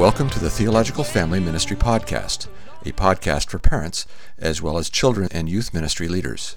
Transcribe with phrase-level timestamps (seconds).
[0.00, 2.48] Welcome to the Theological Family Ministry Podcast,
[2.86, 4.06] a podcast for parents
[4.38, 6.56] as well as children and youth ministry leaders.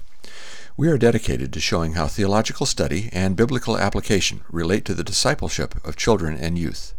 [0.78, 5.74] We are dedicated to showing how theological study and biblical application relate to the discipleship
[5.86, 6.94] of children and youth.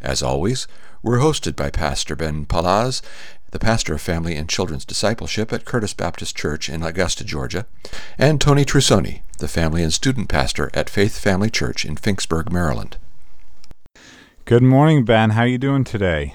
[0.00, 0.66] As always,
[1.00, 3.00] we're hosted by Pastor Ben Palaz,
[3.52, 7.66] the pastor of family and children's discipleship at Curtis Baptist Church in Augusta, Georgia,
[8.18, 12.96] and Tony Trusoni, the family and student pastor at Faith Family Church in Finksburg, Maryland.
[14.50, 15.30] Good morning, Ben.
[15.30, 16.34] How are you doing today?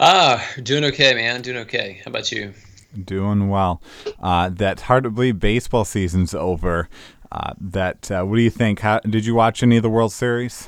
[0.00, 1.42] Ah, doing okay, man.
[1.42, 2.00] Doing okay.
[2.02, 2.54] How about you?
[3.04, 3.82] Doing well.
[4.18, 6.88] Uh, that's hard to believe baseball season's over.
[7.30, 8.80] Uh, that uh, what do you think?
[8.80, 10.66] How, did you watch any of the World Series?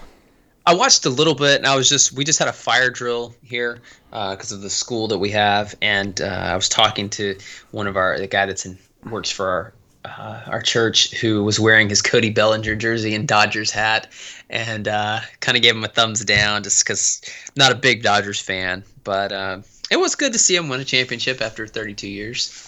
[0.66, 3.34] I watched a little bit, and I was just we just had a fire drill
[3.42, 7.38] here because uh, of the school that we have, and uh, I was talking to
[7.70, 9.72] one of our the guy that's in works for our
[10.04, 14.08] uh, our church who was wearing his Cody Bellinger jersey and Dodgers hat,
[14.50, 17.22] and uh, kind of gave him a thumbs down just because
[17.56, 20.84] not a big Dodgers fan, but uh, it was good to see him win a
[20.84, 22.66] championship after 32 years.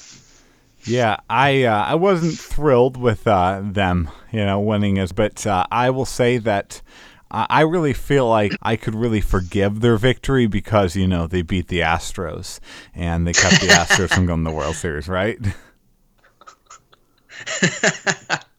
[0.85, 5.65] Yeah, I uh, I wasn't thrilled with uh, them, you know, winning as, but uh,
[5.71, 6.81] I will say that.
[7.35, 11.69] I really feel like I could really forgive their victory because you know they beat
[11.69, 12.61] the Astros
[12.95, 15.39] and they kept the Astros from going to the World Series, right?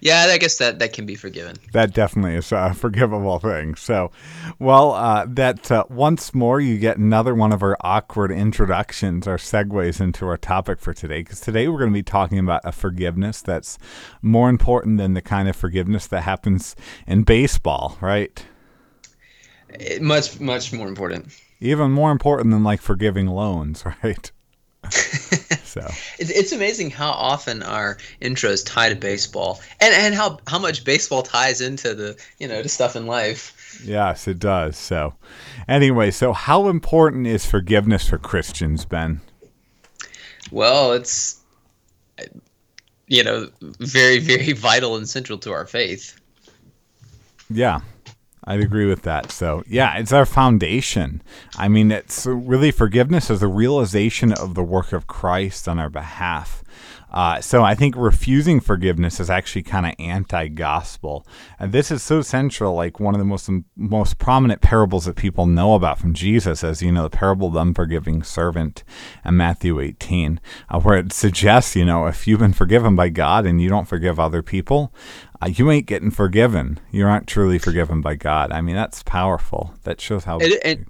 [0.00, 1.56] yeah, I guess that that can be forgiven.
[1.72, 3.74] That definitely is a forgivable thing.
[3.74, 4.10] So,
[4.58, 9.36] well, uh, that uh, once more you get another one of our awkward introductions or
[9.36, 11.22] segues into our topic for today.
[11.22, 13.78] Because today we're going to be talking about a forgiveness that's
[14.22, 16.76] more important than the kind of forgiveness that happens
[17.06, 18.44] in baseball, right?
[19.70, 21.28] It, much, much more important.
[21.60, 24.30] Even more important than like forgiving loans, right?
[25.64, 25.86] so.
[26.18, 31.22] It's amazing how often our intros tie to baseball and and how how much baseball
[31.22, 33.80] ties into the you know to stuff in life.
[33.84, 34.76] Yes it does.
[34.76, 35.14] So
[35.68, 39.20] anyway so how important is forgiveness for christians ben?
[40.50, 41.40] Well it's
[43.06, 46.20] you know very very vital and central to our faith.
[47.50, 47.80] Yeah
[48.46, 49.30] I'd agree with that.
[49.30, 51.22] So, yeah, it's our foundation.
[51.56, 55.90] I mean, it's really forgiveness is the realization of the work of Christ on our
[55.90, 56.62] behalf.
[57.14, 61.24] Uh, so, I think refusing forgiveness is actually kind of anti-gospel,
[61.60, 62.74] and this is so central.
[62.74, 66.82] Like one of the most most prominent parables that people know about from Jesus, as
[66.82, 68.82] you know, the parable of the unforgiving servant
[69.24, 73.46] in Matthew 18, uh, where it suggests, you know, if you've been forgiven by God
[73.46, 74.92] and you don't forgive other people,
[75.40, 76.80] uh, you ain't getting forgiven.
[76.90, 78.50] You aren't truly forgiven by God.
[78.50, 79.74] I mean, that's powerful.
[79.84, 80.38] That shows how.
[80.40, 80.86] And, and,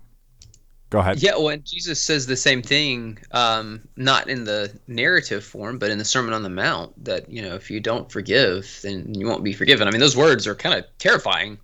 [0.90, 1.22] go ahead.
[1.22, 5.90] Yeah, well, and Jesus says the same thing, um, not in the narrative form, but
[5.90, 7.04] in the Sermon on the Mount.
[7.04, 9.88] That you know, if you don't forgive, then you won't be forgiven.
[9.88, 11.58] I mean, those words are kind of terrifying.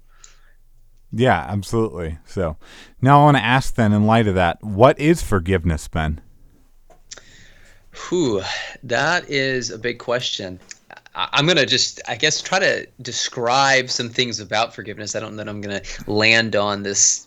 [1.12, 2.18] Yeah, absolutely.
[2.24, 2.56] So
[3.02, 6.20] now I want to ask then, in light of that, what is forgiveness, Ben?
[8.08, 8.42] Whew,
[8.84, 10.60] that is a big question.
[11.14, 15.16] I'm gonna just, I guess, try to describe some things about forgiveness.
[15.16, 17.26] I don't know that I'm gonna land on this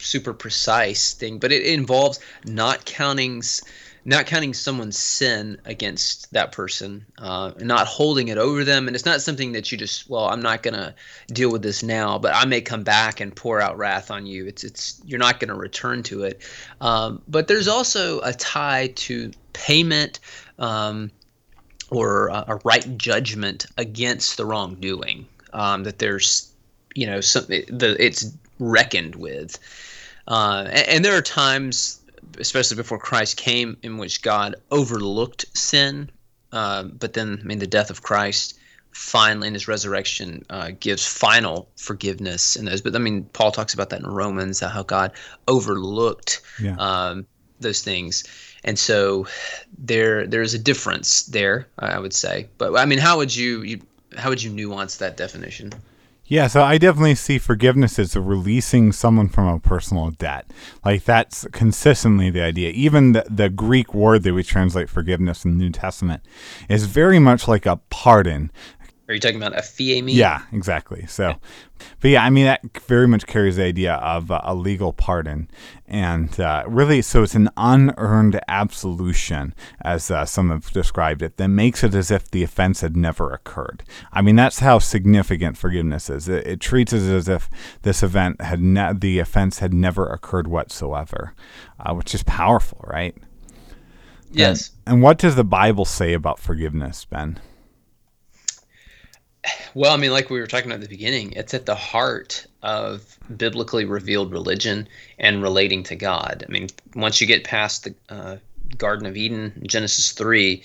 [0.00, 3.42] super precise thing, but it involves not counting,
[4.04, 9.06] not counting someone's sin against that person, uh, not holding it over them, and it's
[9.06, 10.94] not something that you just, well, I'm not gonna
[11.28, 14.46] deal with this now, but I may come back and pour out wrath on you.
[14.46, 16.42] It's, it's, you're not gonna return to it.
[16.80, 20.20] Um, but there's also a tie to payment.
[20.58, 21.10] Um,
[21.90, 25.26] or a, right judgment against the wrongdoing.
[25.52, 26.52] Um, that there's,
[26.94, 29.58] you know, something the it's reckoned with,
[30.30, 32.00] uh, and, and, there are times,
[32.38, 36.10] especially before Christ came, in which God overlooked sin,
[36.52, 38.56] uh, but then I mean the death of Christ
[38.92, 42.80] finally in his resurrection uh, gives final forgiveness in those.
[42.80, 45.12] But I mean, Paul talks about that in Romans, how God
[45.46, 46.76] overlooked yeah.
[46.78, 47.26] um,
[47.60, 48.24] those things
[48.64, 49.26] and so
[49.78, 53.80] there there's a difference there i would say but i mean how would you, you
[54.16, 55.72] how would you nuance that definition
[56.30, 60.48] yeah, so I definitely see forgiveness as releasing someone from a personal debt.
[60.84, 62.70] Like that's consistently the idea.
[62.70, 66.22] Even the, the Greek word that we translate forgiveness in the New Testament
[66.68, 68.52] is very much like a pardon.
[69.10, 70.14] Are you talking about aphiemi?
[70.14, 71.04] Yeah, exactly.
[71.08, 71.34] So,
[71.98, 75.50] but yeah, I mean that very much carries the idea of uh, a legal pardon,
[75.88, 81.48] and uh, really, so it's an unearned absolution, as uh, some have described it, that
[81.48, 83.82] makes it as if the offense had never occurred.
[84.12, 86.28] I mean, that's how significant forgiveness is.
[86.28, 87.50] It, it treats it as if
[87.82, 91.34] this event had ne- the offense had never occurred whatsoever,
[91.80, 93.16] uh, which is powerful, right?
[94.30, 94.70] Yes.
[94.86, 97.40] And, and what does the Bible say about forgiveness, Ben?
[99.74, 102.46] Well, I mean, like we were talking about at the beginning, it's at the heart
[102.62, 104.88] of biblically revealed religion
[105.18, 106.44] and relating to God.
[106.46, 108.36] I mean, once you get past the uh,
[108.76, 110.62] Garden of Eden, Genesis 3,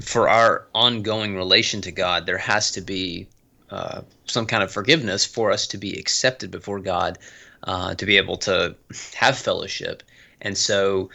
[0.00, 3.26] for our ongoing relation to God, there has to be
[3.70, 7.18] uh, some kind of forgiveness for us to be accepted before God,
[7.64, 8.74] uh, to be able to
[9.14, 10.02] have fellowship.
[10.40, 11.10] And so,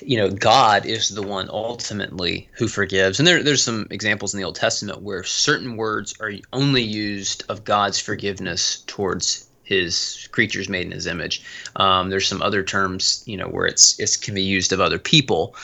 [0.00, 3.18] you know, God is the one ultimately who forgives.
[3.18, 7.44] And there, there's some examples in the Old Testament where certain words are only used
[7.48, 11.44] of God's forgiveness towards his creatures made in his image.
[11.76, 14.98] Um, there's some other terms, you know, where it's it can be used of other
[14.98, 15.54] people.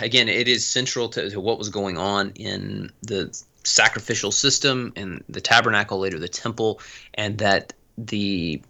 [0.00, 5.24] Again, it is central to, to what was going on in the sacrificial system and
[5.28, 6.80] the tabernacle, later the temple,
[7.14, 8.60] and that the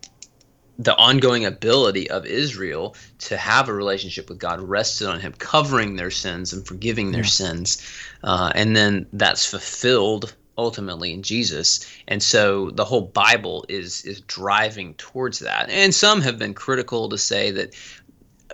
[0.78, 5.96] the ongoing ability of Israel to have a relationship with God rested on Him covering
[5.96, 7.28] their sins and forgiving their yeah.
[7.28, 7.92] sins,
[8.22, 11.86] uh, and then that's fulfilled ultimately in Jesus.
[12.06, 15.68] And so the whole Bible is is driving towards that.
[15.68, 17.74] And some have been critical to say that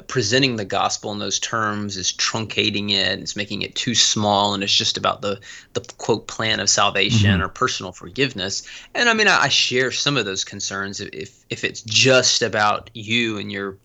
[0.07, 4.63] presenting the gospel in those terms is truncating it it's making it too small and
[4.63, 5.39] it's just about the
[5.73, 7.43] the quote plan of salvation mm-hmm.
[7.43, 8.63] or personal forgiveness
[8.95, 12.91] and i mean I, I, share some of those concerns if if it's just about
[12.95, 13.79] you and your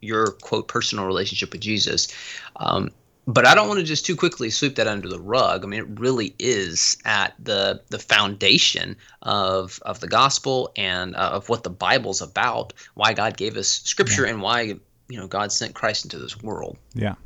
[0.00, 2.08] your quote personal relationship with jesus
[2.56, 2.90] um,
[3.26, 5.62] but I don't want to just too quickly sweep that under the rug.
[5.62, 11.30] I mean, it really is at the the foundation of of the gospel and uh,
[11.34, 12.72] of what the Bible's about.
[12.94, 14.32] Why God gave us Scripture yeah.
[14.32, 14.76] and why
[15.10, 16.78] you know God sent Christ into this world.
[16.94, 17.16] Yeah.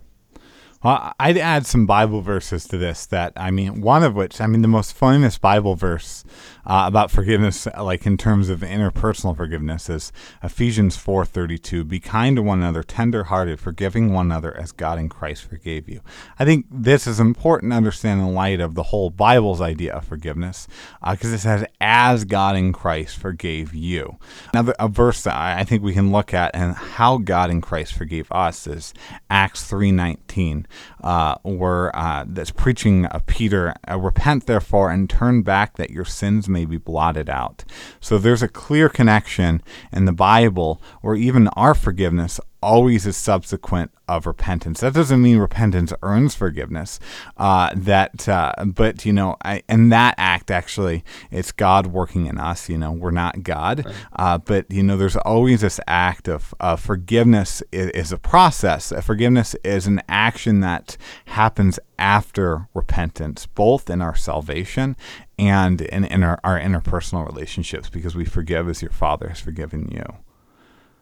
[0.84, 3.06] Well, I'd add some Bible verses to this.
[3.06, 6.25] That I mean, one of which I mean, the most famous Bible verse
[6.66, 11.84] uh, about forgiveness, like in terms of interpersonal forgiveness, is Ephesians four thirty two.
[11.84, 15.88] Be kind to one another, tender hearted, forgiving one another as God in Christ forgave
[15.88, 16.02] you.
[16.38, 20.04] I think this is important to understand in light of the whole Bible's idea of
[20.04, 20.69] forgiveness,
[21.00, 24.19] because uh, it says, "As God in Christ forgave you."
[24.52, 27.94] Another a verse that I think we can look at and how God in Christ
[27.94, 28.92] forgave us is
[29.30, 30.66] Acts three nineteen,
[31.03, 36.05] uh, where uh, that's preaching of Peter, uh, "Repent therefore and turn back, that your
[36.05, 37.65] sins." may be blotted out.
[38.00, 39.62] So there's a clear connection
[39.93, 44.81] in the Bible where even our forgiveness always is subsequent of repentance.
[44.81, 46.99] That doesn't mean repentance earns forgiveness.
[47.37, 52.38] Uh, that, uh, but you know, I, in that act, actually, it's God working in
[52.38, 52.69] us.
[52.69, 53.94] You know, we're not God, right.
[54.14, 58.93] uh, but you know, there's always this act of forgiveness is, is, a process.
[59.02, 60.96] Forgiveness is an action that
[61.26, 64.96] happens after repentance, both in our salvation
[65.38, 69.88] and in, in our, our interpersonal relationships, because we forgive as your Father has forgiven
[69.90, 70.05] you.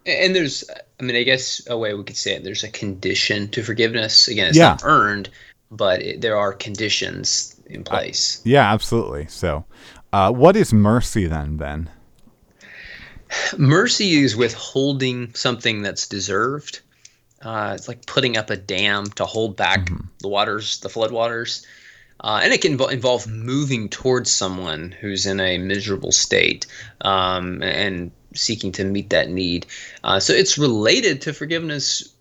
[0.05, 0.65] And there's,
[0.99, 4.29] I mean, I guess a way we could say it, there's a condition to forgiveness.
[4.29, 4.71] Again, it's yeah.
[4.71, 5.29] not earned,
[5.71, 8.39] but it, there are conditions in place.
[8.39, 9.27] Uh, yeah, absolutely.
[9.29, 9.65] So,
[10.13, 11.89] uh, what is mercy then, Ben?
[13.57, 16.81] Mercy is withholding something that's deserved.
[17.41, 20.07] Uh, it's like putting up a dam to hold back mm-hmm.
[20.21, 21.65] the waters, the floodwaters.
[22.21, 26.67] Uh, and it can involve moving towards someone who's in a miserable state
[27.01, 29.67] um, and seeking to meet that need.
[30.05, 32.15] Uh, so it's related to forgiveness,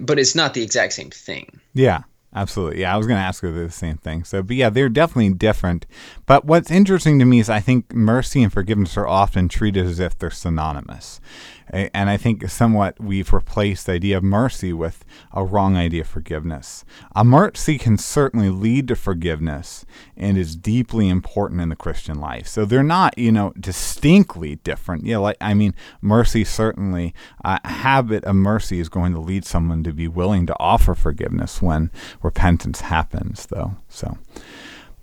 [0.00, 1.60] but it's not the exact same thing.
[1.72, 2.02] Yeah.
[2.36, 2.80] Absolutely.
[2.80, 4.24] Yeah, I was going to ask you the same thing.
[4.24, 5.86] So, but yeah, they're definitely different.
[6.26, 10.00] But what's interesting to me is I think mercy and forgiveness are often treated as
[10.00, 11.20] if they're synonymous.
[11.68, 16.08] And I think somewhat we've replaced the idea of mercy with a wrong idea of
[16.08, 16.84] forgiveness.
[17.16, 22.46] A mercy can certainly lead to forgiveness and is deeply important in the Christian life.
[22.46, 25.04] So they're not, you know, distinctly different.
[25.04, 29.82] Yeah, like I mean, mercy certainly a habit of mercy is going to lead someone
[29.84, 31.90] to be willing to offer forgiveness when
[32.22, 33.76] repentance happens, though.
[33.88, 34.18] So.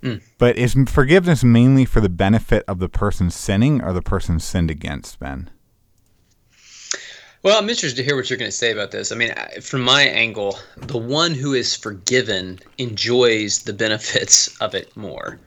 [0.02, 0.20] Mm.
[0.38, 4.70] But is forgiveness mainly for the benefit of the person sinning or the person sinned
[4.70, 5.48] against, Ben?
[7.42, 9.10] Well, I'm interested to hear what you're going to say about this.
[9.10, 14.96] I mean, from my angle, the one who is forgiven enjoys the benefits of it
[14.96, 15.40] more.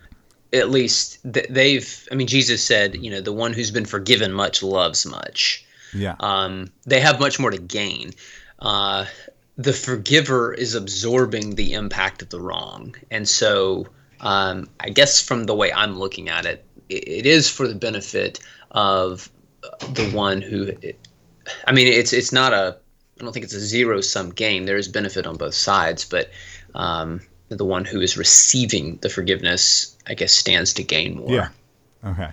[0.51, 4.61] At least they've, I mean, Jesus said, you know, the one who's been forgiven much
[4.61, 5.65] loves much.
[5.93, 6.15] Yeah.
[6.19, 8.11] Um, they have much more to gain.
[8.59, 9.05] Uh,
[9.57, 12.95] the forgiver is absorbing the impact of the wrong.
[13.09, 13.87] And so
[14.19, 18.39] um, I guess from the way I'm looking at it, it is for the benefit
[18.71, 19.29] of
[19.93, 20.71] the one who
[21.67, 22.77] I mean, it's it's not a.
[23.19, 24.65] I don't think it's a zero sum game.
[24.65, 26.29] There is benefit on both sides, but
[26.73, 31.31] um, the one who is receiving the forgiveness, I guess, stands to gain more.
[31.31, 31.49] Yeah.
[32.03, 32.31] Okay.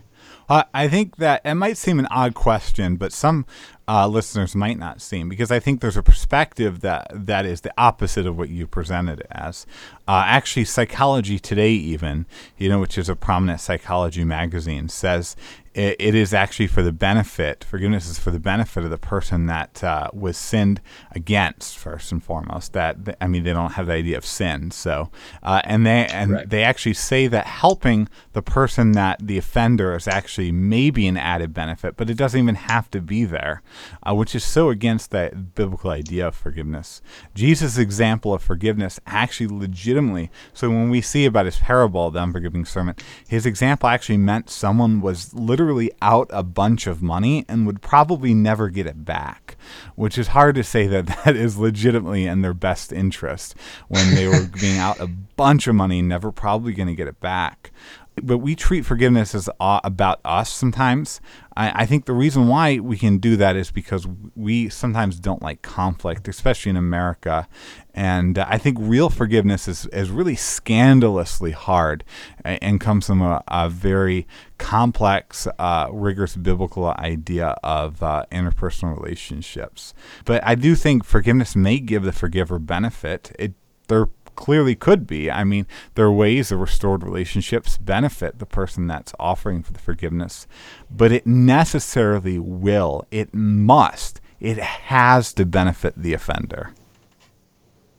[0.74, 3.46] I think that it might seem an odd question, but some
[3.88, 7.72] uh, listeners might not seem because I think there's a perspective that that is the
[7.76, 9.66] opposite of what you presented it as.
[10.06, 15.36] Uh, actually, Psychology Today, even you know, which is a prominent psychology magazine, says
[15.74, 17.64] it, it is actually for the benefit.
[17.64, 20.80] Forgiveness is for the benefit of the person that uh, was sinned
[21.12, 22.72] against first and foremost.
[22.72, 24.70] That I mean, they don't have the idea of sin.
[24.70, 25.10] So,
[25.42, 26.48] uh, and they and right.
[26.48, 31.54] they actually say that helping the person that the offender is actually maybe an added
[31.54, 33.62] benefit, but it doesn't even have to be there,
[34.02, 37.02] uh, which is so against that biblical idea of forgiveness.
[37.34, 40.30] Jesus' example of forgiveness actually legitimately.
[40.52, 45.00] So when we see about his parable, the unforgiving servant, his example actually meant someone
[45.00, 49.56] was literally literally out a bunch of money and would probably never get it back,
[49.94, 53.54] which is hard to say that that is legitimately in their best interest
[53.88, 57.20] when they were being out a bunch of money, never probably going to get it
[57.20, 57.70] back
[58.16, 61.20] but we treat forgiveness as uh, about us sometimes.
[61.56, 65.42] I, I, think the reason why we can do that is because we sometimes don't
[65.42, 67.48] like conflict, especially in America.
[67.94, 72.04] And uh, I think real forgiveness is, is really scandalously hard
[72.44, 74.26] and, and comes from a, a very
[74.58, 79.94] complex, uh, rigorous biblical idea of uh, interpersonal relationships.
[80.24, 83.34] But I do think forgiveness may give the forgiver benefit.
[83.38, 83.54] It,
[83.88, 85.30] there clearly could be.
[85.30, 89.78] I mean, there are ways the restored relationships benefit the person that's offering for the
[89.78, 90.46] forgiveness,
[90.90, 96.74] but it necessarily will, it must, it has to benefit the offender.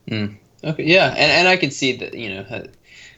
[0.07, 0.37] Mm.
[0.63, 2.63] Okay, yeah, and, and I can see that, you know, uh,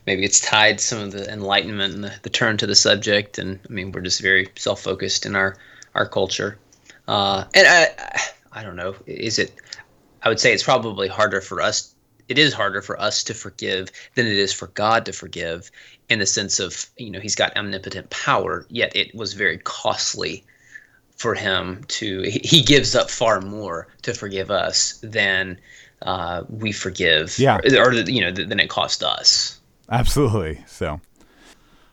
[0.06, 3.60] maybe it's tied some of the enlightenment and the, the turn to the subject, and
[3.70, 5.58] I mean, we're just very self focused in our,
[5.94, 6.58] our culture.
[7.08, 9.54] Uh, and I, I don't know, is it,
[10.24, 11.95] I would say it's probably harder for us
[12.28, 15.70] it is harder for us to forgive than it is for God to forgive
[16.10, 20.44] in the sense of, you know, he's got omnipotent power, yet it was very costly
[21.18, 25.58] for him to, he gives up far more to forgive us than
[26.02, 27.58] uh, we forgive, yeah.
[27.58, 29.60] or, or, you know, than it cost us.
[29.90, 30.64] Absolutely.
[30.68, 31.00] So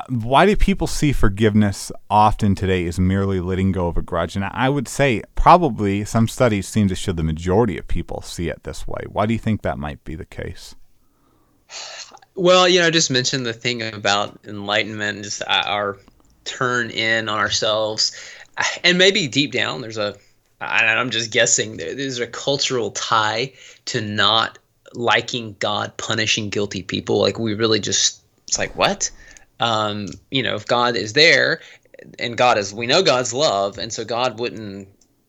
[0.09, 4.37] why do people see forgiveness often today as merely letting go of a grudge?
[4.37, 8.49] And I would say probably some studies seem to show the majority of people see
[8.49, 9.05] it this way.
[9.09, 10.75] Why do you think that might be the case?
[12.35, 15.99] Well, you know, I just mentioned the thing about enlightenment and just our
[16.45, 18.13] turn in on ourselves.
[18.85, 20.17] And maybe deep down, there's a,
[20.61, 23.53] I'm just guessing, there's a cultural tie
[23.87, 24.59] to not
[24.95, 27.21] liking God punishing guilty people.
[27.21, 29.11] Like, we really just, it's like, what?
[29.63, 31.61] Um, you know, if God is there
[32.19, 34.89] and God is, we know God's love, and so God wouldn't,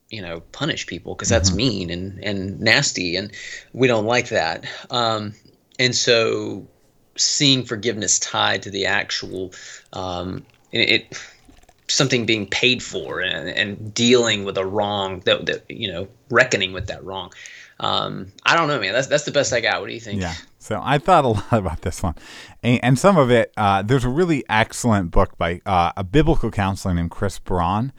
[0.09, 1.57] you know, punish people because that's mm-hmm.
[1.57, 3.31] mean and and nasty, and
[3.73, 4.65] we don't like that.
[4.89, 5.35] Um,
[5.77, 6.67] and so,
[7.15, 9.53] seeing forgiveness tied to the actual,
[9.93, 11.27] um, it, it
[11.87, 16.73] something being paid for and, and dealing with a wrong that, that you know reckoning
[16.73, 17.31] with that wrong
[17.79, 18.93] um, I don't know, man.
[18.93, 19.81] That's that's the best I got.
[19.81, 20.21] What do you think?
[20.21, 20.33] Yeah.
[20.59, 22.15] So I thought a lot about this one,
[22.63, 23.53] and, and some of it.
[23.57, 27.91] Uh, there's a really excellent book by uh, a biblical counselor named Chris Brauns.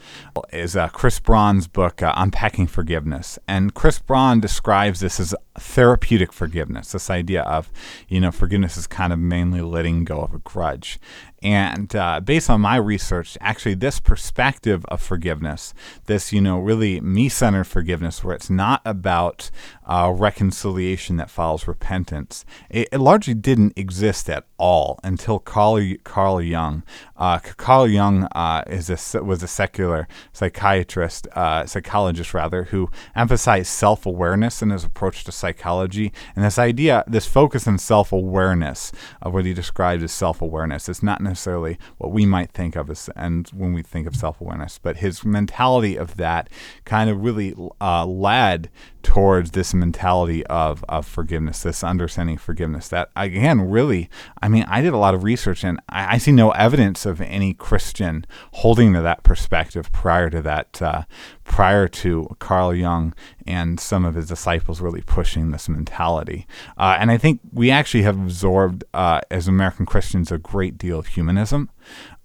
[0.52, 6.32] Is uh, Chris Brauns' book uh, Unpacking Forgiveness, and Chris Brauns describes this as therapeutic
[6.32, 6.92] forgiveness.
[6.92, 7.70] This idea of,
[8.08, 10.99] you know, forgiveness is kind of mainly letting go of a grudge,
[11.44, 15.75] and uh, based on my research, actually, this perspective of forgiveness,
[16.06, 19.50] this, you know, really me centered forgiveness, where it's not about
[19.84, 26.40] uh, reconciliation that follows repentance, it, it, largely didn't exist at all until Carl, Carl
[26.40, 26.82] Jung.
[27.16, 33.68] Uh, Carl Jung uh, is a, was a secular psychiatrist, uh, psychologist rather, who emphasized
[33.68, 36.12] self awareness in his approach to psychology.
[36.35, 38.92] And this idea, this focus on self awareness,
[39.23, 42.90] of what he described as self awareness, it's not necessarily what we might think of
[42.90, 46.49] as and when we think of self-awareness but his mentality of that
[46.85, 48.71] kind of really uh, led
[49.04, 54.08] towards this mentality of, of forgiveness this understanding of forgiveness that again really
[54.42, 57.20] i mean i did a lot of research and i, I see no evidence of
[57.20, 61.02] any christian holding to that perspective prior to that uh,
[61.44, 63.14] prior to Carl Jung
[63.46, 66.46] and some of his disciples really pushing this mentality.
[66.76, 70.99] Uh, and I think we actually have absorbed, uh, as American Christians, a great deal
[70.99, 71.70] of humanism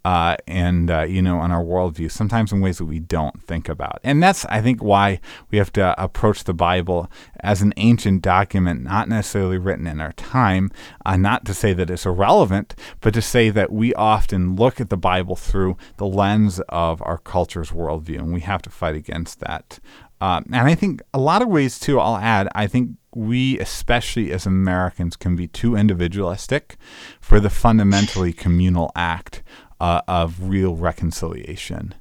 [0.05, 3.67] uh, and uh, you know on our worldview sometimes in ways that we don't think
[3.67, 3.99] about.
[4.03, 5.19] And that's i think why
[5.51, 10.13] we have to approach the bible as an ancient document not necessarily written in our
[10.13, 10.71] time
[11.05, 14.89] uh, not to say that it's irrelevant but to say that we often look at
[14.89, 19.39] the bible through the lens of our culture's worldview and we have to fight against
[19.39, 19.79] that.
[20.21, 24.31] Uh, and i think a lot of ways too i'll add i think we, especially
[24.31, 26.77] as Americans, can be too individualistic
[27.19, 29.41] for the fundamentally communal act
[29.79, 31.93] uh, of real reconciliation.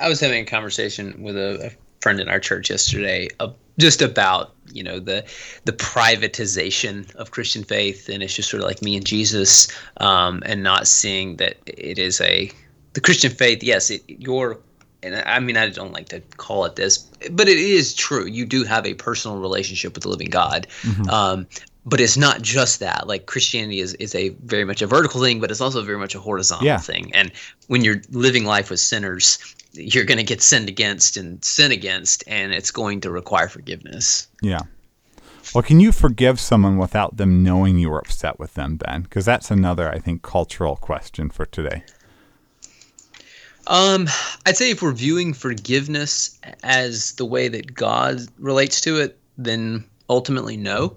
[0.00, 1.70] I was having a conversation with a, a
[2.00, 5.24] friend in our church yesterday uh, just about you know the
[5.64, 9.68] the privatization of Christian faith, and it's just sort of like me and Jesus,
[9.98, 12.50] um, and not seeing that it is a
[12.94, 13.62] the Christian faith.
[13.62, 14.58] Yes, it, your
[15.02, 16.98] and I mean I don't like to call it this,
[17.30, 18.26] but it is true.
[18.26, 20.66] You do have a personal relationship with the living God.
[20.82, 21.10] Mm-hmm.
[21.10, 21.46] Um,
[21.86, 23.06] but it's not just that.
[23.06, 26.16] Like Christianity is, is a very much a vertical thing, but it's also very much
[26.16, 26.78] a horizontal yeah.
[26.78, 27.14] thing.
[27.14, 27.30] And
[27.68, 29.38] when you're living life with sinners,
[29.72, 34.26] you're going to get sinned against and sin against, and it's going to require forgiveness.
[34.42, 34.62] Yeah.
[35.54, 39.02] Well, can you forgive someone without them knowing you were upset with them, Ben?
[39.02, 41.84] Because that's another, I think, cultural question for today.
[43.68, 44.08] Um,
[44.44, 49.84] I'd say if we're viewing forgiveness as the way that God relates to it, then
[50.08, 50.96] ultimately no.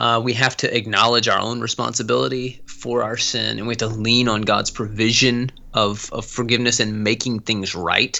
[0.00, 3.86] Uh, we have to acknowledge our own responsibility for our sin, and we have to
[3.86, 8.18] lean on God's provision of, of forgiveness and making things right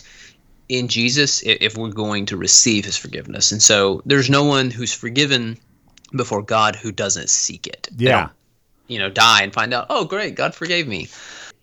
[0.68, 3.50] in Jesus if we're going to receive his forgiveness.
[3.50, 5.56] And so there's no one who's forgiven
[6.14, 7.88] before God who doesn't seek it.
[7.96, 8.28] Yeah.
[8.86, 11.08] You know, die and find out, oh, great, God forgave me.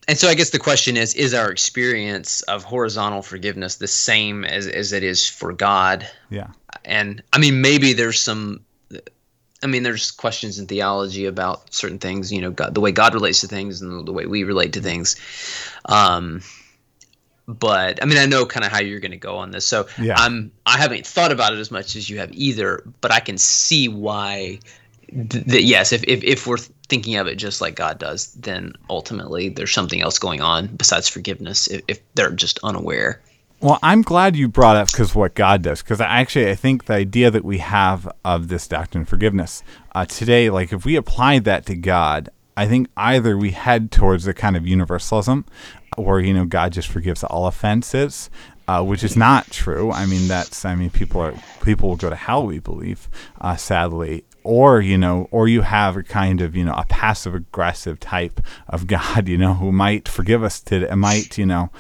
[0.07, 4.45] And so I guess the question is is our experience of horizontal forgiveness the same
[4.45, 6.07] as, as it is for God?
[6.31, 6.47] Yeah.
[6.83, 8.62] And I mean, maybe there's some
[9.63, 13.13] I mean, there's questions in theology about certain things, you know, God, the way God
[13.13, 15.15] relates to things and the way we relate to things.
[15.85, 16.41] Um,
[17.47, 19.87] but I mean, I know kind of how you're going to go on this, so
[19.99, 20.15] yeah.
[20.17, 23.37] I'm I haven't thought about it as much as you have either, but I can
[23.37, 24.59] see why.
[25.13, 29.47] That yes, if, if if we're thinking of it just like God does, then ultimately
[29.47, 31.67] there's something else going on besides forgiveness.
[31.67, 33.21] If, if they're just unaware.
[33.59, 35.81] Well, I'm glad you brought up because what God does.
[35.81, 39.63] Because actually, I think the idea that we have of this doctrine of forgiveness
[39.95, 44.25] uh, today, like if we applied that to God, I think either we head towards
[44.25, 45.45] the kind of universalism,
[45.95, 48.29] where you know God just forgives all offenses,
[48.67, 49.91] uh, which is not true.
[49.91, 51.33] I mean, that's I mean people are
[51.63, 52.45] people will go to hell.
[52.45, 53.09] We believe,
[53.41, 57.33] uh, sadly, or you know, or you have a kind of you know a passive
[57.33, 61.72] aggressive type of God, you know, who might forgive us to might you know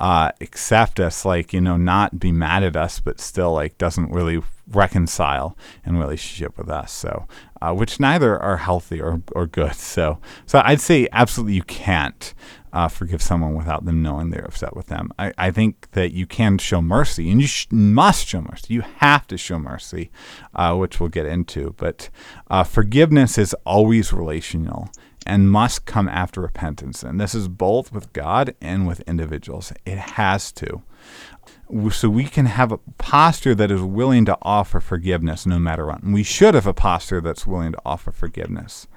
[0.00, 4.10] uh, accept us, like you know, not be mad at us, but still like doesn't
[4.10, 6.90] really reconcile in relationship with us.
[6.90, 7.26] So,
[7.60, 9.74] uh, which neither are healthy or or good.
[9.74, 12.34] So, so I'd say absolutely you can't.
[12.72, 15.10] Uh, forgive someone without them knowing they're upset with them.
[15.18, 18.74] I, I think that you can show mercy, and you sh- must show mercy.
[18.74, 20.12] You have to show mercy,
[20.54, 21.74] uh, which we'll get into.
[21.76, 22.10] But
[22.48, 24.88] uh, forgiveness is always relational
[25.26, 27.02] and must come after repentance.
[27.02, 29.72] And this is both with God and with individuals.
[29.84, 30.82] It has to.
[31.90, 36.02] So we can have a posture that is willing to offer forgiveness no matter what.
[36.02, 38.88] And we should have a posture that's willing to offer forgiveness.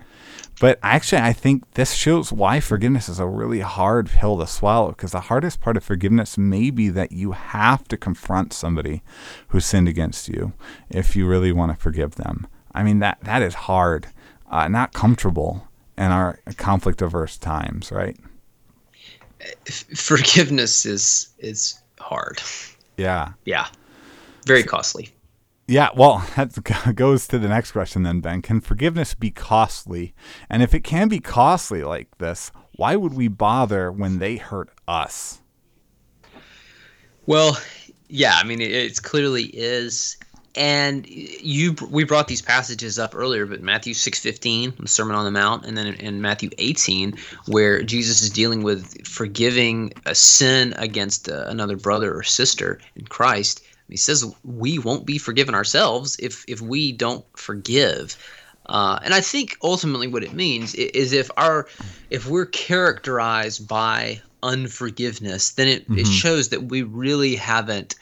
[0.59, 4.89] But actually, I think this shows why forgiveness is a really hard pill to swallow
[4.89, 9.03] because the hardest part of forgiveness may be that you have to confront somebody
[9.49, 10.53] who sinned against you
[10.89, 12.47] if you really want to forgive them.
[12.73, 14.07] I mean, that, that is hard,
[14.49, 15.67] uh, not comfortable
[16.03, 18.17] in our conflict averse times, right?
[19.95, 22.41] Forgiveness is is hard.
[22.97, 23.33] Yeah.
[23.45, 23.67] Yeah.
[24.45, 25.09] Very costly.
[25.67, 28.41] Yeah, well, that goes to the next question then, Ben.
[28.41, 30.13] Can forgiveness be costly?
[30.49, 34.69] And if it can be costly like this, why would we bother when they hurt
[34.87, 35.39] us?
[37.25, 37.57] Well,
[38.09, 40.17] yeah, I mean, it, it clearly is
[40.55, 45.31] and you we brought these passages up earlier but matthew 6.15 the sermon on the
[45.31, 50.73] mount and then in, in, matthew 18 where jesus is dealing with forgiving a sin
[50.77, 56.17] against uh, another brother or sister in christ he says we won't be forgiven ourselves
[56.19, 58.15] if if we don't forgive
[58.67, 61.67] uh, and i think ultimately what it means is if our
[62.11, 65.99] if we're characterized by unforgiveness then it, mm-hmm.
[65.99, 67.95] it shows that we really haven't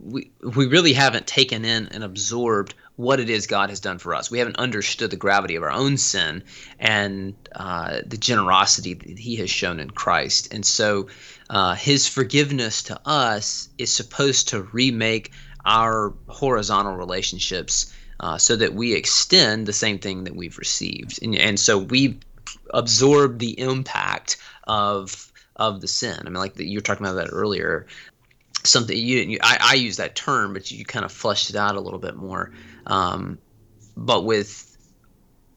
[0.00, 4.14] we we really haven't taken in and absorbed what it is God has done for
[4.14, 4.30] us.
[4.30, 6.44] We haven't understood the gravity of our own sin
[6.78, 10.52] and uh, the generosity that He has shown in Christ.
[10.52, 11.08] And so,
[11.50, 15.32] uh, His forgiveness to us is supposed to remake
[15.64, 21.22] our horizontal relationships uh, so that we extend the same thing that we've received.
[21.22, 22.20] And, and so we
[22.72, 26.16] absorb the impact of of the sin.
[26.18, 27.86] I mean, like the, you were talking about that earlier
[28.64, 29.38] something you didn't.
[29.42, 32.16] I, I use that term, but you kind of fleshed it out a little bit
[32.16, 32.52] more.
[32.86, 33.38] Um,
[33.96, 34.68] but with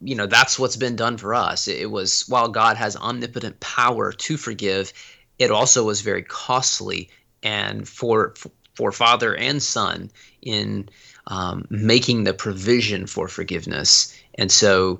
[0.02, 1.68] you know that's what's been done for us.
[1.68, 4.94] It, it was while God has omnipotent power to forgive,
[5.40, 7.10] it also was very costly
[7.44, 8.34] and for
[8.76, 10.90] for father and son in
[11.28, 14.14] um, making the provision for forgiveness.
[14.36, 15.00] And so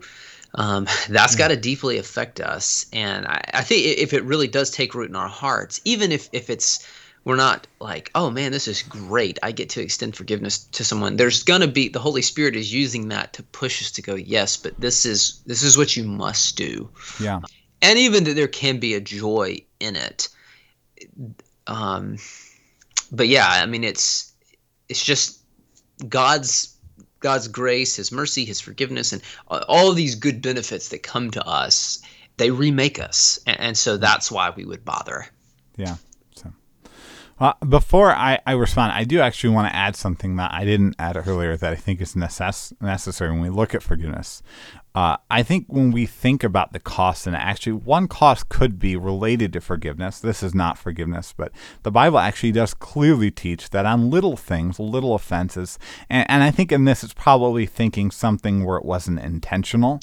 [0.56, 1.40] um, that's hmm.
[1.40, 2.86] got to deeply affect us.
[2.94, 6.30] And I, I, think if it really does take root in our hearts, even if,
[6.32, 6.88] if it's
[7.26, 9.40] we're not like, oh man, this is great.
[9.42, 11.18] I get to extend forgiveness to someone.
[11.18, 14.56] There's gonna be the Holy Spirit is using that to push us to go, yes,
[14.56, 16.90] but this is this is what you must do.
[17.20, 17.42] Yeah.
[17.82, 20.30] And even that there can be a joy in it.
[21.68, 22.18] Um,
[23.12, 24.32] but yeah, I mean, it's
[24.88, 25.40] it's just
[26.08, 26.78] God's
[27.20, 31.46] God's grace, His mercy, His forgiveness, and all of these good benefits that come to
[31.46, 32.04] us.
[32.38, 35.26] They remake us, and, and so that's why we would bother.
[35.78, 35.96] Yeah.
[37.38, 40.64] So, uh, before I, I respond, I do actually want to add something that I
[40.64, 44.42] didn't add earlier that I think is necess- necessary when we look at forgiveness.
[44.96, 48.96] Uh, I think when we think about the cost, and actually one cost could be
[48.96, 50.20] related to forgiveness.
[50.20, 51.52] This is not forgiveness, but
[51.84, 55.78] the Bible actually does clearly teach that on little things, little offenses,
[56.10, 60.00] and, and I think in this it's probably thinking something where it wasn't intentional,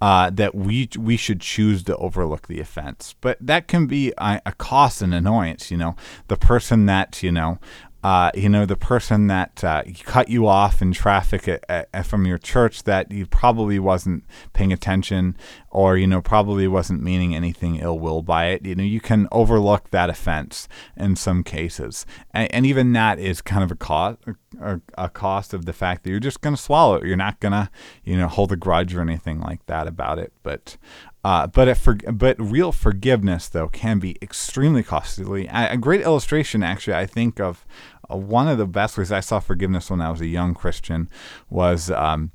[0.00, 3.14] uh, that we we should choose to overlook the offense.
[3.20, 5.70] But that can be a, a cost and annoyance.
[5.70, 5.96] You know,
[6.28, 7.58] the person that you know
[8.02, 12.26] uh, you know, the person that uh, cut you off in traffic at, at, from
[12.26, 15.36] your church that you probably wasn't paying attention
[15.70, 18.64] or, you know, probably wasn't meaning anything ill will by it.
[18.64, 22.06] You know, you can overlook that offense in some cases.
[22.32, 24.18] And, and even that is kind of a cost,
[24.60, 27.06] a, a cost of the fact that you're just going to swallow it.
[27.06, 27.70] You're not going to,
[28.02, 30.32] you know, hold a grudge or anything like that about it.
[30.42, 30.78] But
[31.22, 35.46] uh, but for, but real forgiveness though can be extremely costly.
[35.46, 37.66] A, a great illustration, actually, I think of
[38.10, 41.08] uh, one of the best ways I saw forgiveness when I was a young Christian
[41.48, 41.90] was.
[41.90, 42.32] Um,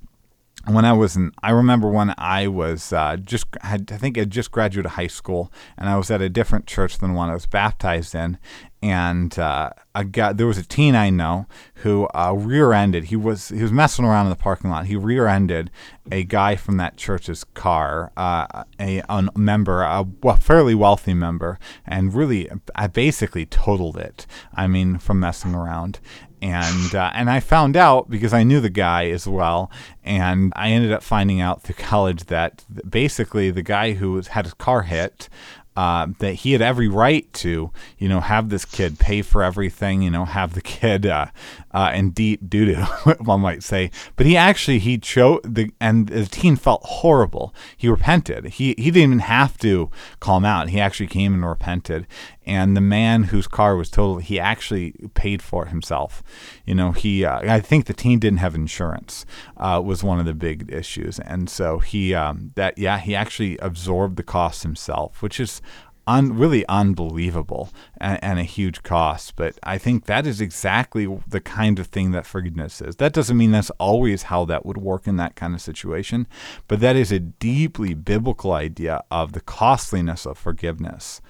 [0.67, 4.23] when I was in, I remember when I was uh, just, had, I think I
[4.23, 7.45] just graduated high school, and I was at a different church than one I was
[7.45, 8.39] baptized in,
[8.85, 13.05] and uh, a guy, there was a teen I know who uh, rear-ended.
[13.05, 14.85] He was he was messing around in the parking lot.
[14.85, 15.71] He rear-ended
[16.11, 20.05] a guy from that church's car, uh, a, a, member, a
[20.39, 24.27] fairly wealthy member, and really, I basically totaled it.
[24.53, 25.99] I mean, from messing around.
[26.43, 29.71] And uh, and I found out because I knew the guy as well,
[30.03, 34.53] and I ended up finding out through college that basically the guy who had his
[34.53, 35.27] car hit
[35.75, 40.01] uh, that he had every right to, you know, have this kid pay for everything,
[40.01, 41.27] you know, have the kid uh,
[41.71, 42.75] uh, in deep doo doo,
[43.19, 43.91] one might say.
[44.15, 47.53] But he actually he chose the and the teen felt horrible.
[47.75, 48.45] He repented.
[48.45, 50.69] He he didn't even have to call him out.
[50.69, 52.07] He actually came and repented.
[52.45, 56.23] And the man whose car was totaled, he actually paid for it himself.
[56.65, 59.25] You know, he uh, I think the team didn't have insurance
[59.57, 63.57] uh, was one of the big issues, and so he um, that yeah he actually
[63.59, 65.61] absorbed the cost himself, which is
[66.07, 69.35] un, really unbelievable and, and, a huge cost.
[69.35, 72.97] But I think that is exactly the kind of thing that forgiveness is.
[72.97, 76.27] That doesn't mean that's always how that would work in that kind of situation,
[76.67, 81.21] but that is a deeply biblical idea of the costliness of forgiveness.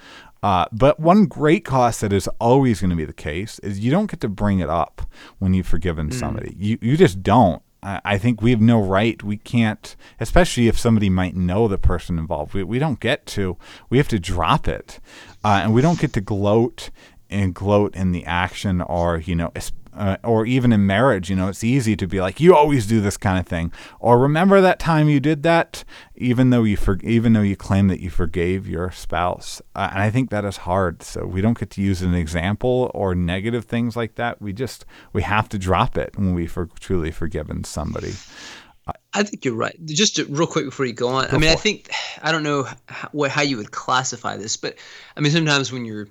[0.45, 3.89] Uh, but one great cost that is always going to be the case is you
[3.89, 5.01] don't get to bring it up
[5.39, 6.13] when you've forgiven mm.
[6.13, 6.55] somebody.
[6.59, 7.63] You you just don't.
[7.81, 9.21] I think we have no right.
[9.23, 12.53] We can't, especially if somebody might know the person involved.
[12.53, 13.57] We, we don't get to.
[13.89, 14.99] We have to drop it,
[15.43, 16.91] uh, and we don't get to gloat
[17.27, 19.51] and gloat in the action or you know
[19.95, 23.01] uh, or even in marriage, you know, it's easy to be like, you always do
[23.01, 25.83] this kind of thing, or remember that time you did that,
[26.15, 29.61] even though you for, even though you claim that you forgave your spouse.
[29.75, 31.01] Uh, and I think that is hard.
[31.03, 34.41] So we don't get to use an example or negative things like that.
[34.41, 38.13] We just we have to drop it when we for truly forgiven somebody.
[39.13, 39.75] I think you're right.
[39.85, 41.89] Just real quick before you go on, go I mean, I think
[42.21, 44.75] I don't know how, how you would classify this, but
[45.17, 46.07] I mean, sometimes when you're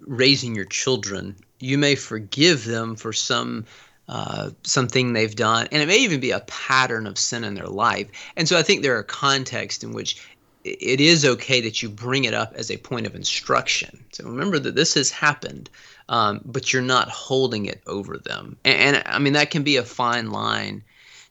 [0.00, 3.64] raising your children, you may forgive them for some
[4.08, 7.66] uh, something they've done, and it may even be a pattern of sin in their
[7.66, 8.08] life.
[8.36, 10.26] And so I think there are contexts in which
[10.64, 14.04] it is okay that you bring it up as a point of instruction.
[14.12, 15.70] So remember that this has happened,
[16.08, 18.56] um, but you're not holding it over them.
[18.64, 20.82] And, and, I mean that can be a fine line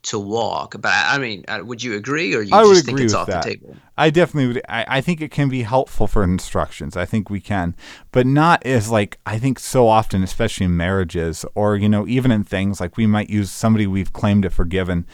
[0.08, 0.74] to walk.
[0.80, 3.44] But I mean, uh, would you agree, or you I just think it's off that.
[3.44, 3.76] the table?
[3.96, 4.62] I definitely would.
[4.68, 6.96] I, I think it can be helpful for instructions.
[6.96, 7.74] I think we can,
[8.12, 12.30] but not as like I think so often, especially in marriages, or you know, even
[12.30, 15.06] in things like we might use somebody we've claimed to forgiven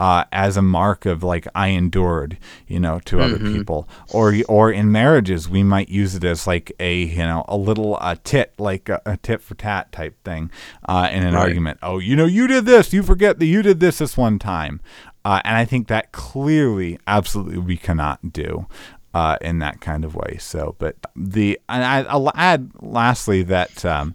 [0.00, 3.34] uh, as a mark of like I endured, you know, to mm-hmm.
[3.34, 7.44] other people, or or in marriages we might use it as like a you know
[7.46, 10.50] a little a tit like a, a tit for tat type thing
[10.88, 11.42] uh, in an right.
[11.42, 11.78] argument.
[11.82, 12.92] Oh, you know, you did this.
[12.92, 14.80] You forget that you did this this one time.
[15.22, 18.66] Uh, and I think that clearly, absolutely, we cannot do
[19.12, 20.38] uh, in that kind of way.
[20.40, 24.14] So, but the and I, will add lastly that um,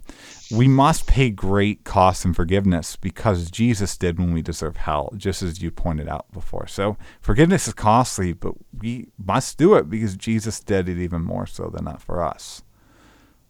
[0.51, 5.41] we must pay great costs and forgiveness because Jesus did when we deserve hell, just
[5.41, 6.67] as you pointed out before.
[6.67, 11.47] So, forgiveness is costly, but we must do it because Jesus did it even more
[11.47, 12.63] so than that for us.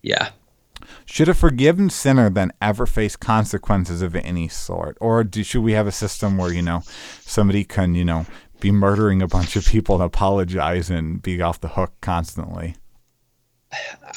[0.02, 0.30] Yeah,
[1.06, 4.98] Should a forgiven sinner then ever face consequences of any sort?
[5.02, 6.84] Or do, should we have a system where, you know,
[7.22, 8.26] somebody can, you know,
[8.60, 12.76] be murdering a bunch of people and apologize and be off the hook constantly?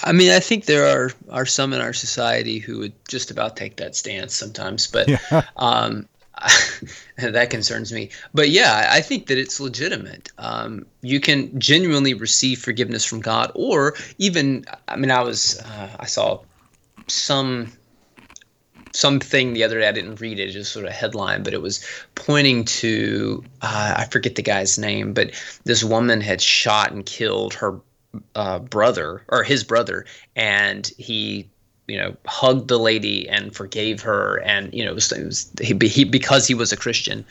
[0.05, 3.57] I mean, I think there are are some in our society who would just about
[3.57, 5.43] take that stance sometimes, but yeah.
[5.57, 6.09] um,
[7.17, 8.11] that concerns me.
[8.33, 10.31] But yeah, I think that it's legitimate.
[10.39, 15.97] Um, you can genuinely receive forgiveness from God, or even, I mean, I was, uh,
[15.99, 16.41] I saw
[17.09, 17.73] some
[18.93, 19.89] something the other day.
[19.89, 24.05] I didn't read it, just sort of headline, but it was pointing to uh, I
[24.11, 25.31] forget the guy's name, but
[25.65, 27.81] this woman had shot and killed her
[28.35, 30.05] uh, brother or his brother,
[30.37, 31.49] and he
[31.87, 35.51] you know hugged the lady and forgave her, and you know it was, it was
[35.61, 37.25] he, he, because he was a Christian,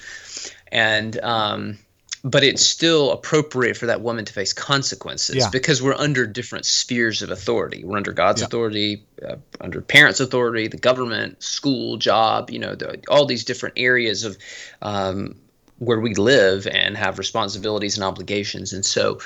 [0.71, 1.77] and um,
[2.23, 5.49] but it's still appropriate for that woman to face consequences yeah.
[5.51, 7.83] because we're under different spheres of authority.
[7.83, 8.47] We're under God's yeah.
[8.47, 13.75] authority, uh, under parents' authority, the government, school, job, you know, the, all these different
[13.77, 14.37] areas of
[14.81, 15.35] um,
[15.77, 18.73] where we live and have responsibilities and obligations.
[18.73, 19.19] And so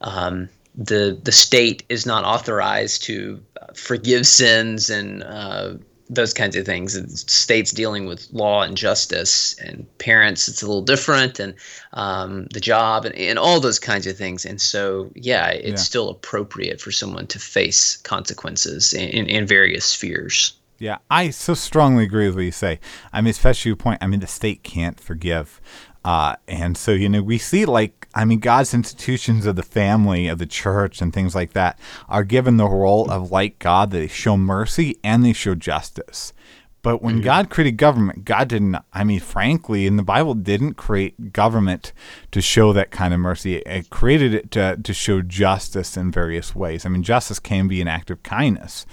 [0.00, 3.42] um, the the state is not authorized to
[3.74, 5.74] forgive sins and uh,
[6.08, 6.94] those kinds of things.
[7.30, 11.54] states dealing with law and justice, and parents, it's a little different, and
[11.92, 14.46] um, the job, and, and all those kinds of things.
[14.46, 15.76] And so, yeah, it's yeah.
[15.76, 20.54] still appropriate for someone to face consequences in, in, in various spheres.
[20.78, 22.78] Yeah, I so strongly agree with what you say.
[23.12, 23.98] I mean, especially your point.
[24.00, 25.60] I mean, the state can't forgive.
[26.08, 30.26] Uh, and so, you know, we see like, I mean, God's institutions of the family,
[30.26, 34.06] of the church, and things like that are given the role of like God, they
[34.06, 36.32] show mercy and they show justice.
[36.80, 37.24] But when mm-hmm.
[37.24, 41.92] God created government, God didn't, I mean, frankly, in the Bible, didn't create government
[42.30, 43.56] to show that kind of mercy.
[43.56, 46.86] It created it to, to show justice in various ways.
[46.86, 48.86] I mean, justice can be an act of kindness.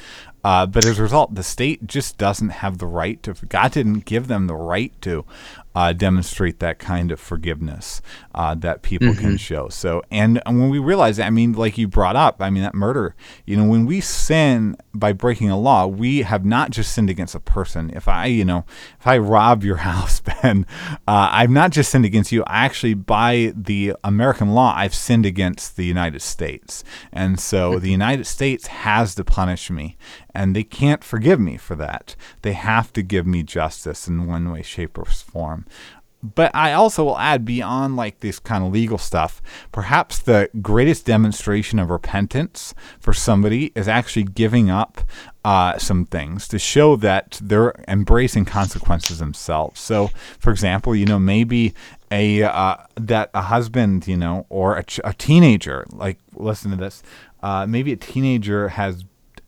[0.43, 4.05] Uh, but as a result, the state just doesn't have the right to, God didn't
[4.05, 5.25] give them the right to
[5.75, 8.01] uh, demonstrate that kind of forgiveness
[8.33, 9.19] uh, that people mm-hmm.
[9.19, 9.69] can show.
[9.69, 12.63] So, and, and when we realize, that, I mean, like you brought up, I mean,
[12.63, 16.91] that murder, you know, when we sin by breaking a law, we have not just
[16.91, 17.91] sinned against a person.
[17.93, 18.65] If I, you know,
[18.99, 20.65] if I rob your house, Ben,
[21.07, 22.43] uh, I've not just sinned against you.
[22.43, 26.83] I actually, by the American law, I've sinned against the United States.
[27.11, 27.83] And so mm-hmm.
[27.83, 29.97] the United States has to punish me
[30.35, 32.15] and they can't forgive me for that.
[32.41, 35.65] They have to give me justice in one way, shape, or form.
[36.33, 41.05] But I also will add beyond like this kind of legal stuff, perhaps the greatest
[41.05, 45.01] demonstration of repentance for somebody is actually giving up
[45.43, 49.79] uh, some things to show that they're embracing consequences themselves.
[49.79, 50.09] So,
[50.39, 51.73] for example, you know, maybe
[52.11, 56.77] a uh, that a husband, you know, or a, ch- a teenager, like listen to
[56.77, 57.03] this,
[57.43, 59.03] uh, maybe a teenager has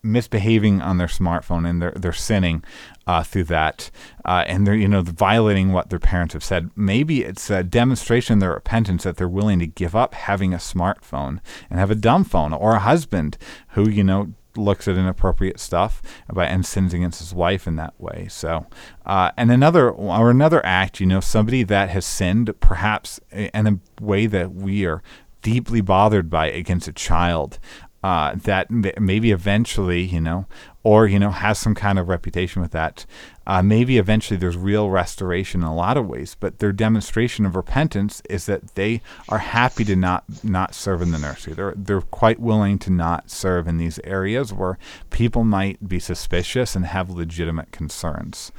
[0.08, 2.63] misbehaving on their smartphone and they're they're sinning
[3.06, 3.89] uh, through that,
[4.26, 6.70] uh, and they're you know violating what their parents have said.
[6.76, 10.58] Maybe it's a demonstration of their repentance that they're willing to give up having a
[10.58, 11.39] smartphone
[11.70, 13.38] and have a dumb phone, or a husband
[13.70, 16.02] who you know looks at inappropriate stuff
[16.36, 18.28] and sins against his wife in that way.
[18.30, 18.65] So,
[19.06, 23.80] uh, and another or another act, you know, somebody that has sinned perhaps in a
[24.04, 25.02] way that we are
[25.41, 27.60] deeply bothered by against a child
[28.08, 30.46] uh, that maybe eventually, you know,
[30.82, 33.06] or you know, has some kind of reputation with that.
[33.46, 37.54] Uh, maybe eventually there's real restoration in a lot of ways, but their demonstration of
[37.54, 41.52] repentance is that they are happy to not not serve in the nursery.
[41.52, 44.78] They're they're quite willing to not serve in these areas where
[45.10, 48.54] people might be suspicious and have legitimate concerns.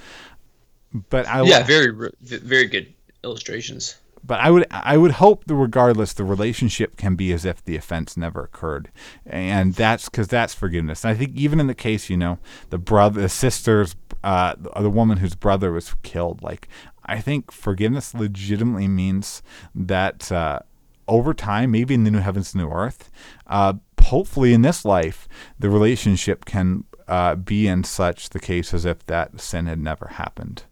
[1.08, 2.92] But I yeah, very very good
[3.24, 3.96] illustrations
[4.28, 7.76] but I would I would hope that regardless the relationship can be as if the
[7.76, 8.90] offense never occurred,
[9.26, 11.02] and that's because that's forgiveness.
[11.02, 12.38] And I think even in the case you know
[12.68, 16.68] the brother, the sister's, uh, the woman whose brother was killed, like
[17.06, 19.42] I think forgiveness legitimately means
[19.74, 20.60] that uh,
[21.08, 23.10] over time, maybe in the new heavens, new earth,
[23.46, 25.26] uh, hopefully in this life,
[25.58, 30.08] the relationship can uh, be in such the case as if that sin had never
[30.08, 30.64] happened.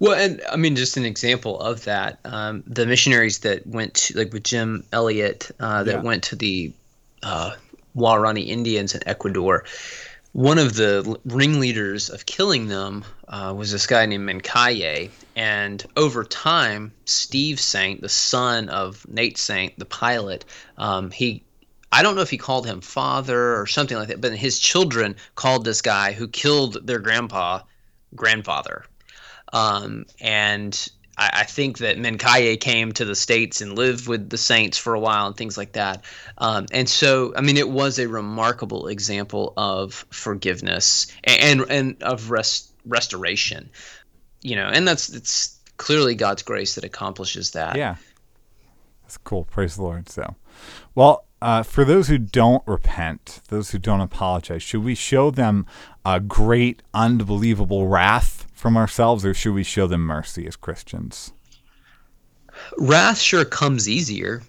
[0.00, 4.16] Well, and I mean, just an example of that, um, the missionaries that went to,
[4.16, 6.02] like with Jim Elliot, uh, that yeah.
[6.02, 6.72] went to the
[7.22, 7.52] uh,
[7.94, 9.64] Waorani Indians in Ecuador.
[10.32, 15.10] One of the ringleaders of killing them uh, was this guy named Mincaye.
[15.36, 20.46] And over time, Steve Saint, the son of Nate Saint, the pilot,
[20.78, 21.42] um, he
[21.92, 25.16] I don't know if he called him father or something like that, but his children
[25.34, 27.60] called this guy who killed their grandpa
[28.14, 28.84] grandfather.
[29.52, 34.38] Um, and I, I, think that Mincaye came to the states and lived with the
[34.38, 36.04] saints for a while and things like that.
[36.38, 42.02] Um, and so, I mean, it was a remarkable example of forgiveness and and, and
[42.02, 43.70] of rest, restoration.
[44.42, 47.76] You know, and that's it's clearly God's grace that accomplishes that.
[47.76, 47.96] Yeah,
[49.02, 49.44] that's cool.
[49.44, 50.08] Praise the Lord.
[50.08, 50.36] So,
[50.94, 55.66] well, uh, for those who don't repent, those who don't apologize, should we show them
[56.04, 61.32] a great, unbelievable wrath from ourselves, or should we show them mercy as Christians?
[62.78, 64.42] Wrath sure comes easier.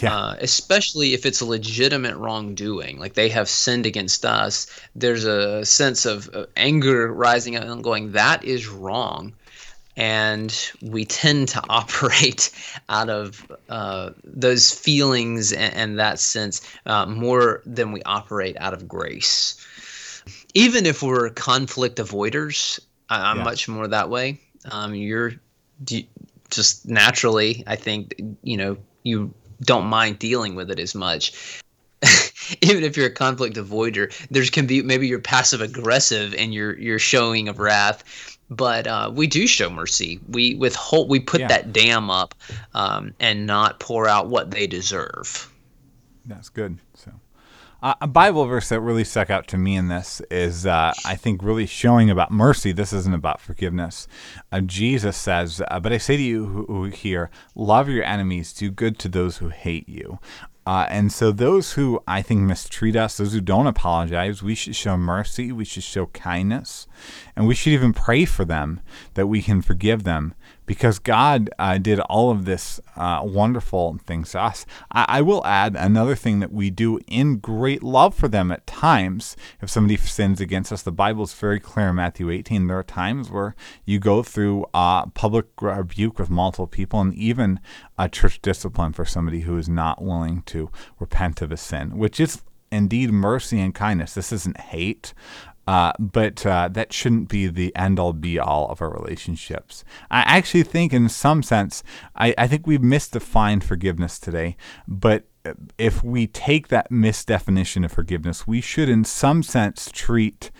[0.00, 0.14] Yeah.
[0.14, 4.66] Uh, especially if it's a legitimate wrongdoing, like they have sinned against us.
[4.94, 9.32] There's a sense of anger rising up and going, that is wrong
[9.96, 12.50] and we tend to operate
[12.88, 18.74] out of uh, those feelings and, and that sense uh, more than we operate out
[18.74, 19.56] of grace.
[20.54, 23.44] Even if we're conflict avoiders, I, am yeah.
[23.44, 24.40] much more that way.
[24.70, 25.32] Um, you're
[26.50, 31.62] just naturally, I think, you know, you don't mind dealing with it as much.
[32.60, 36.78] even if you're a conflict avoider, there's can be maybe you're passive aggressive and you're
[36.78, 40.20] you're showing of wrath but uh, we do show mercy.
[40.28, 41.48] We withhold, we put yeah.
[41.48, 42.34] that dam up,
[42.74, 45.52] um, and not pour out what they deserve.
[46.26, 46.78] That's good.
[46.94, 47.12] So,
[47.82, 51.14] uh, a Bible verse that really stuck out to me in this is, uh, I
[51.14, 52.72] think, really showing about mercy.
[52.72, 54.08] This isn't about forgiveness.
[54.50, 58.52] Uh, Jesus says, uh, "But I say to you who, who hear, love your enemies,
[58.52, 60.18] do good to those who hate you."
[60.66, 64.74] Uh, and so, those who I think mistreat us, those who don't apologize, we should
[64.74, 66.88] show mercy, we should show kindness,
[67.36, 68.80] and we should even pray for them
[69.14, 70.34] that we can forgive them
[70.66, 74.66] because God uh, did all of this uh, wonderful things to us.
[74.92, 78.66] I, I, will add another thing that we do in great love for them at
[78.66, 79.36] times.
[79.62, 82.66] If somebody sins against us, the Bible is very clear in Matthew 18.
[82.66, 87.60] There are times where you go through uh, public rebuke with multiple people and even
[88.10, 92.42] church discipline for somebody who is not willing to repent of a sin, which is
[92.70, 94.14] indeed mercy and kindness.
[94.14, 95.14] This isn't hate.
[95.66, 99.84] Uh, but uh, that shouldn't be the end all be all of our relationships.
[100.10, 101.82] I actually think, in some sense,
[102.14, 104.56] I, I think we've misdefined forgiveness today.
[104.86, 105.24] But
[105.78, 110.50] if we take that misdefinition of forgiveness, we should, in some sense, treat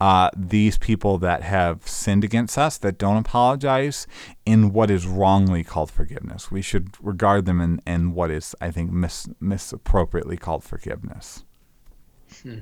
[0.00, 4.06] uh, these people that have sinned against us, that don't apologize,
[4.44, 6.50] in what is wrongly called forgiveness.
[6.50, 11.44] We should regard them in, in what is, I think, mis- misappropriately called forgiveness.
[12.42, 12.58] Hmm.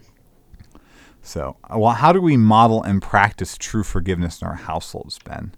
[1.22, 5.54] So, well, how do we model and practice true forgiveness in our households, Ben?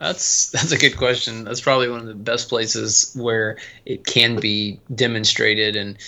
[0.00, 1.44] That's that's a good question.
[1.44, 5.98] That's probably one of the best places where it can be demonstrated and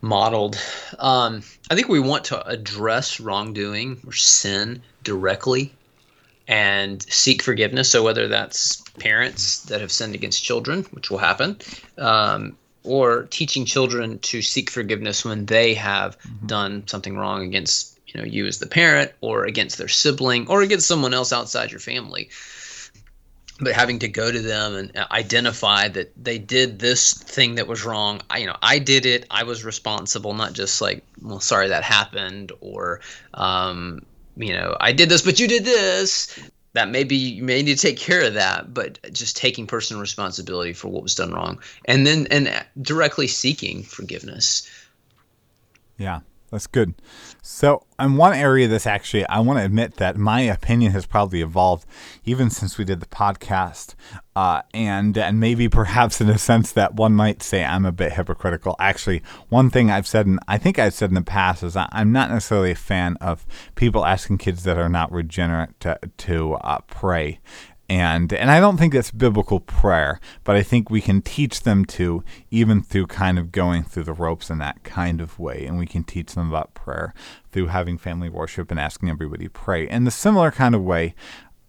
[0.00, 0.60] modeled.
[0.98, 5.74] Um, I think we want to address wrongdoing or sin directly
[6.46, 7.90] and seek forgiveness.
[7.90, 11.56] So whether that's parents that have sinned against children, which will happen,
[11.98, 16.46] um, or teaching children to seek forgiveness when they have mm-hmm.
[16.46, 20.62] done something wrong against you know you as the parent or against their sibling or
[20.62, 22.28] against someone else outside your family.
[23.60, 27.84] But having to go to them and identify that they did this thing that was
[27.84, 29.26] wrong I, you know i did it.
[29.30, 33.00] I was responsible not just like well sorry that happened or
[33.34, 34.04] um,
[34.36, 37.80] you know i did this but you did this that maybe you may need to
[37.80, 42.06] take care of that, but just taking personal responsibility for what was done wrong, and
[42.06, 44.68] then and directly seeking forgiveness.
[45.98, 46.94] Yeah, that's good.
[47.44, 51.42] So, in one area this actually, I want to admit that my opinion has probably
[51.42, 51.84] evolved
[52.24, 53.96] even since we did the podcast,
[54.36, 58.12] uh, and and maybe perhaps in a sense that one might say I'm a bit
[58.12, 58.76] hypocritical.
[58.78, 62.12] Actually, one thing I've said, and I think I've said in the past, is I'm
[62.12, 66.78] not necessarily a fan of people asking kids that are not regenerate to, to uh,
[66.86, 67.40] pray
[67.92, 71.84] and and I don't think that's biblical prayer, but I think we can teach them
[71.86, 75.76] to even through kind of going through the ropes in that kind of way, and
[75.76, 77.12] we can teach them about prayer
[77.50, 81.14] through having family worship and asking everybody to pray in the similar kind of way.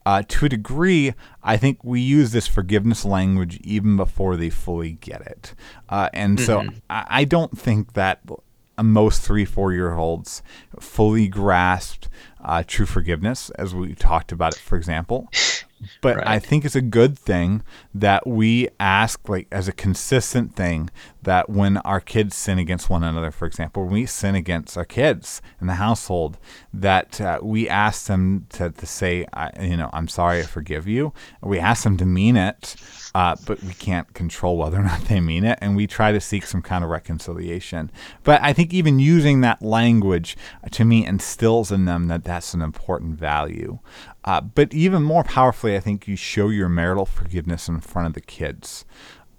[0.05, 4.93] Uh, to a degree, I think we use this forgiveness language even before they fully
[4.93, 5.55] get it,
[5.89, 6.45] uh, and mm-hmm.
[6.45, 8.21] so I, I don't think that
[8.81, 10.41] most three, four year olds
[10.79, 12.07] fully grasped
[12.43, 15.29] uh, true forgiveness, as we talked about it, for example.
[16.01, 16.27] But right.
[16.27, 17.63] I think it's a good thing
[17.93, 20.89] that we ask, like, as a consistent thing,
[21.21, 24.85] that when our kids sin against one another, for example, when we sin against our
[24.85, 26.37] kids in the household,
[26.73, 29.25] that uh, we ask them to, to say,
[29.61, 31.13] you know, I'm sorry, I forgive you.
[31.41, 32.75] We ask them to mean it,
[33.15, 36.19] uh, but we can't control whether or not they mean it, and we try to
[36.19, 37.91] seek some kind of reconciliation.
[38.23, 40.35] But I think even using that language
[40.71, 43.79] to me instills in them that that's an important value.
[44.25, 48.13] Uh, but even more powerfully, I think you show your marital forgiveness in front of
[48.13, 48.85] the kids.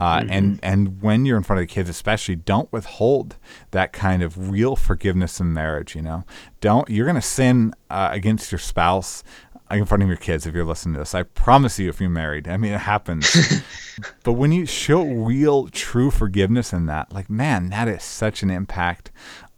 [0.01, 0.30] Uh, mm-hmm.
[0.30, 3.37] And and when you're in front of the kids, especially, don't withhold
[3.70, 5.95] that kind of real forgiveness in marriage.
[5.95, 6.24] You know,
[6.61, 9.22] don't you're going to sin uh, against your spouse
[9.70, 11.14] in front of your kids if you're listening to this.
[11.14, 13.62] I promise you, if you're married, I mean, it happens.
[14.24, 18.51] but when you show real, true forgiveness in that, like, man, that is such an
[18.51, 19.11] impact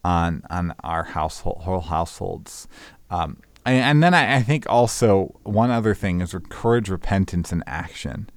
[0.05, 2.69] on on our household, whole households.
[3.11, 3.39] Um,
[3.73, 8.31] and, then I, I think also one other thing is encourage repentance and action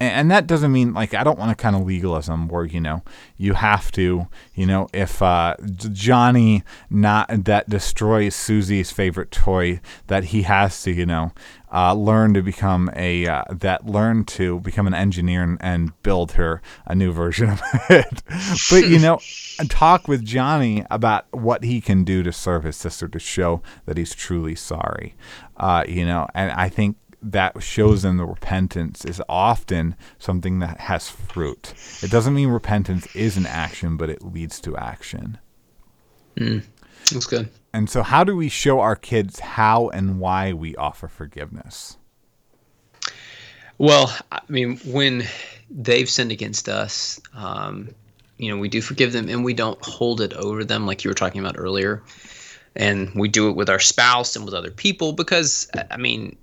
[0.00, 3.02] and that doesn't mean like I don't want a kind of legalism where you know
[3.36, 5.56] you have to you know if uh,
[5.92, 11.32] Johnny not that destroys Susie's favorite toy that he has to you know
[11.72, 16.32] uh, learn to become a uh, that learn to become an engineer and, and build
[16.32, 18.22] her a new version of it.
[18.70, 19.20] But you know
[19.68, 23.96] talk with Johnny about what he can do to serve his sister to show that
[23.96, 25.14] he's truly sorry.
[25.56, 30.80] Uh, you know and I think that shows them the repentance is often something that
[30.80, 31.74] has fruit.
[32.02, 35.38] It doesn't mean repentance is an action, but it leads to action.
[36.36, 36.62] Mm,
[37.10, 37.48] that's good.
[37.72, 41.96] And so, how do we show our kids how and why we offer forgiveness?
[43.78, 45.24] Well, I mean, when
[45.70, 47.90] they've sinned against us, um,
[48.38, 51.10] you know, we do forgive them and we don't hold it over them like you
[51.10, 52.02] were talking about earlier.
[52.74, 56.36] And we do it with our spouse and with other people because, I mean,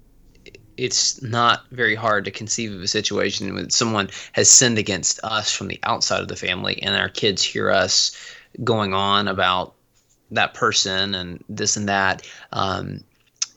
[0.77, 5.51] it's not very hard to conceive of a situation when someone has sinned against us
[5.51, 8.15] from the outside of the family and our kids hear us
[8.63, 9.73] going on about
[10.31, 12.27] that person and this and that.
[12.51, 13.03] Um,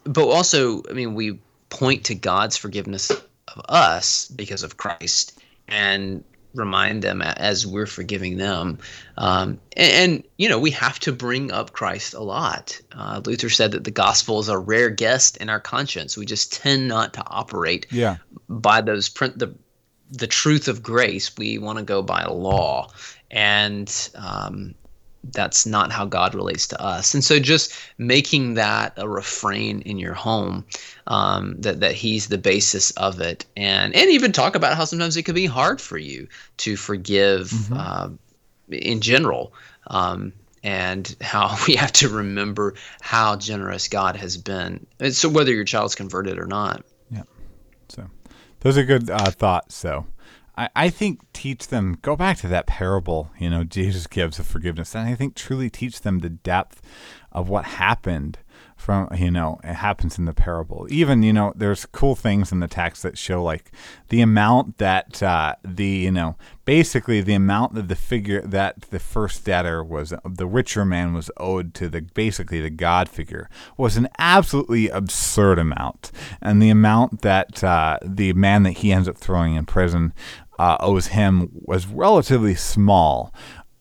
[0.09, 1.39] but also i mean we
[1.71, 5.39] point to god's forgiveness of us because of christ.
[5.69, 6.25] And
[6.55, 8.79] remind them as we're forgiving them.
[9.17, 12.81] Um, and, and, you know, we have to bring up Christ a lot.
[12.93, 16.17] Uh, Luther said that the gospel is a rare guest in our conscience.
[16.17, 18.17] We just tend not to operate yeah.
[18.49, 19.55] by those print the
[20.11, 21.37] the truth of grace.
[21.37, 22.89] We want to go by law,
[23.31, 24.75] and um,
[25.33, 27.15] that's not how God relates to us.
[27.15, 30.65] And so just making that a refrain in your home,
[31.07, 33.45] um, that, that he's the basis of it.
[33.57, 37.49] And, and even talk about how sometimes it can be hard for you to forgive
[37.49, 37.75] mm-hmm.
[37.75, 38.09] uh,
[38.71, 39.53] in general.
[39.89, 44.87] Um, and how we have to remember how generous God has been.
[45.01, 46.85] And so whether your child's converted or not.
[47.11, 47.23] Yeah.
[47.89, 48.09] So
[48.61, 49.75] those are good uh, thoughts.
[49.77, 50.07] So
[50.59, 54.47] I, I think teach them, go back to that parable, you know, Jesus gives of
[54.47, 54.95] forgiveness.
[54.95, 56.83] And I think truly teach them the depth
[57.31, 58.39] of what happened
[58.79, 62.61] from you know it happens in the parable even you know there's cool things in
[62.61, 63.73] the text that show like
[64.09, 69.01] the amount that uh, the you know basically the amount that the figure that the
[69.01, 73.97] first debtor was the richer man was owed to the basically the god figure was
[73.97, 79.19] an absolutely absurd amount and the amount that uh, the man that he ends up
[79.19, 80.13] throwing in prison
[80.59, 83.33] uh, owes him was relatively small.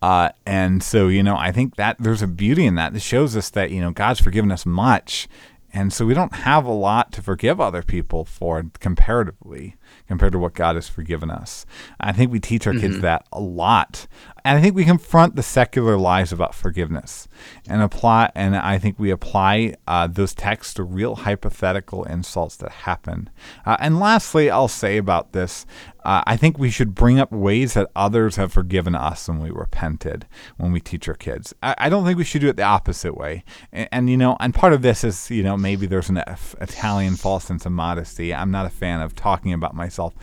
[0.01, 2.95] Uh, and so, you know, I think that there's a beauty in that.
[2.95, 5.27] It shows us that, you know, God's forgiven us much.
[5.73, 9.75] And so we don't have a lot to forgive other people for comparatively
[10.07, 11.65] compared to what God has forgiven us.
[11.99, 12.81] I think we teach our mm-hmm.
[12.81, 14.07] kids that a lot.
[14.47, 17.27] And I think we confront the secular lies about forgiveness
[17.67, 22.71] and apply, and I think we apply uh, those texts to real hypothetical insults that
[22.71, 23.29] happen.
[23.65, 25.65] Uh, and lastly, I'll say about this
[26.07, 29.49] uh, I think we should bring up ways that others have forgiven us when we
[29.49, 30.25] repented
[30.55, 31.53] when we teach our kids.
[31.61, 33.43] I, I don't think we should do it the opposite way.
[33.73, 36.55] And, and, you know, and part of this is, you know, maybe there's an F-
[36.61, 38.33] Italian false sense of modesty.
[38.33, 40.13] I'm not a fan of talking about myself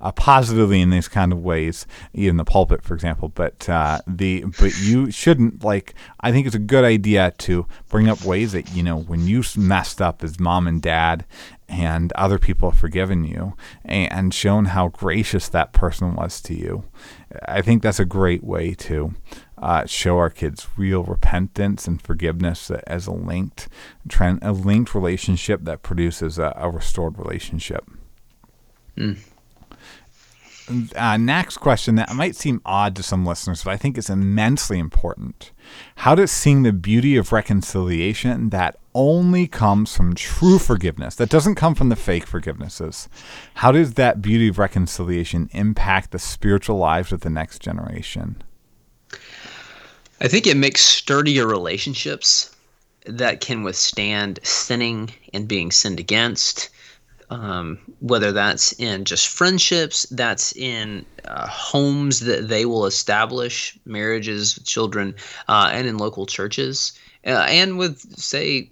[0.00, 3.28] uh, positively in these kind of ways, in the pulpit, for example.
[3.28, 5.94] But uh, the but you shouldn't like.
[6.20, 9.42] I think it's a good idea to bring up ways that you know when you
[9.56, 11.24] messed up as mom and dad,
[11.68, 16.84] and other people have forgiven you and shown how gracious that person was to you.
[17.46, 19.14] I think that's a great way to
[19.58, 23.68] uh, show our kids real repentance and forgiveness as a linked,
[24.18, 27.84] a linked relationship that produces a, a restored relationship.
[28.96, 29.18] Mm
[30.96, 34.78] uh, next question that might seem odd to some listeners, but I think is immensely
[34.78, 35.52] important.
[35.96, 41.54] How does seeing the beauty of reconciliation that only comes from true forgiveness, that doesn't
[41.54, 43.08] come from the fake forgivenesses,
[43.54, 48.42] how does that beauty of reconciliation impact the spiritual lives of the next generation?
[50.20, 52.54] I think it makes sturdier relationships
[53.06, 56.70] that can withstand sinning and being sinned against.
[57.30, 64.58] Um, whether that's in just friendships, that's in uh, homes that they will establish, marriages,
[64.64, 65.14] children,
[65.46, 68.70] uh, and in local churches, uh, and with, say,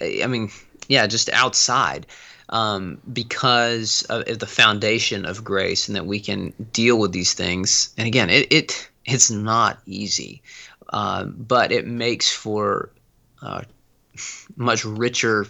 [0.00, 0.50] I mean,
[0.88, 2.06] yeah, just outside.
[2.50, 7.92] Um, because of the foundation of grace, and that we can deal with these things.
[7.96, 10.42] And again, it, it it's not easy,
[10.90, 12.90] uh, but it makes for
[13.42, 13.62] uh,
[14.56, 15.46] much richer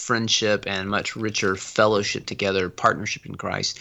[0.00, 3.78] friendship and much richer fellowship together, partnership in Christ.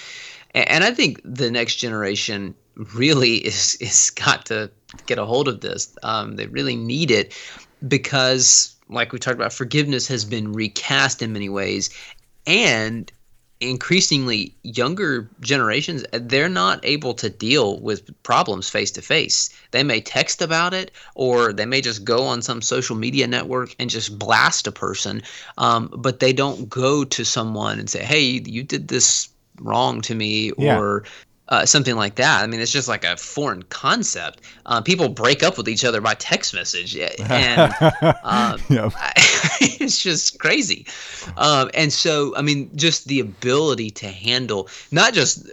[0.55, 2.55] And, I think the next generation
[2.95, 4.71] really is is got to
[5.05, 5.95] get a hold of this.
[6.03, 7.33] Um, they really need it
[7.87, 11.89] because, like we talked about, forgiveness has been recast in many ways,
[12.47, 13.11] and
[13.61, 19.99] increasingly younger generations they're not able to deal with problems face to face they may
[19.99, 24.17] text about it or they may just go on some social media network and just
[24.17, 25.21] blast a person
[25.57, 29.27] um, but they don't go to someone and say hey you did this
[29.59, 31.09] wrong to me or yeah
[31.49, 32.43] uh, something like that.
[32.43, 34.41] I mean, it's just like a foreign concept.
[34.65, 36.95] Uh, people break up with each other by text message,
[37.29, 37.73] and
[38.23, 38.93] um, yep.
[39.61, 40.85] it's just crazy.
[41.37, 45.49] Um, and so, I mean, just the ability to handle not just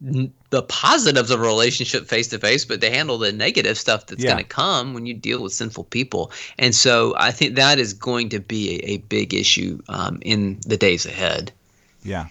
[0.00, 4.22] the positives of a relationship face to face, but to handle the negative stuff that's
[4.22, 4.32] yeah.
[4.32, 6.30] going to come when you deal with sinful people.
[6.58, 10.60] And so, I think that is going to be a, a big issue um, in
[10.66, 11.52] the days ahead.
[12.04, 12.26] Yeah.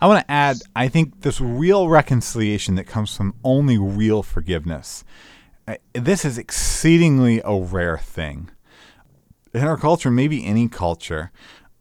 [0.00, 5.04] I want to add, I think this real reconciliation that comes from only real forgiveness.
[5.68, 8.50] Uh, this is exceedingly a rare thing.
[9.52, 11.32] In our culture, maybe any culture,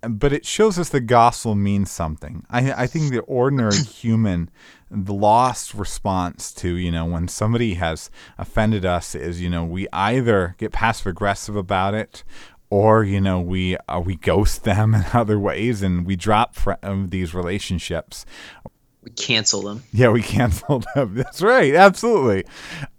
[0.01, 2.45] but it shows us the gospel means something.
[2.49, 4.49] I, I think the ordinary human,
[4.91, 9.87] the lost response to, you know, when somebody has offended us is, you know, we
[9.93, 12.23] either get passive aggressive about it
[12.69, 16.73] or you know we uh, we ghost them in other ways and we drop fr-
[16.83, 18.25] um, these relationships.
[19.01, 19.83] We cancel them.
[19.93, 21.15] Yeah we cancel them.
[21.15, 21.73] That's right.
[21.73, 22.43] Absolutely.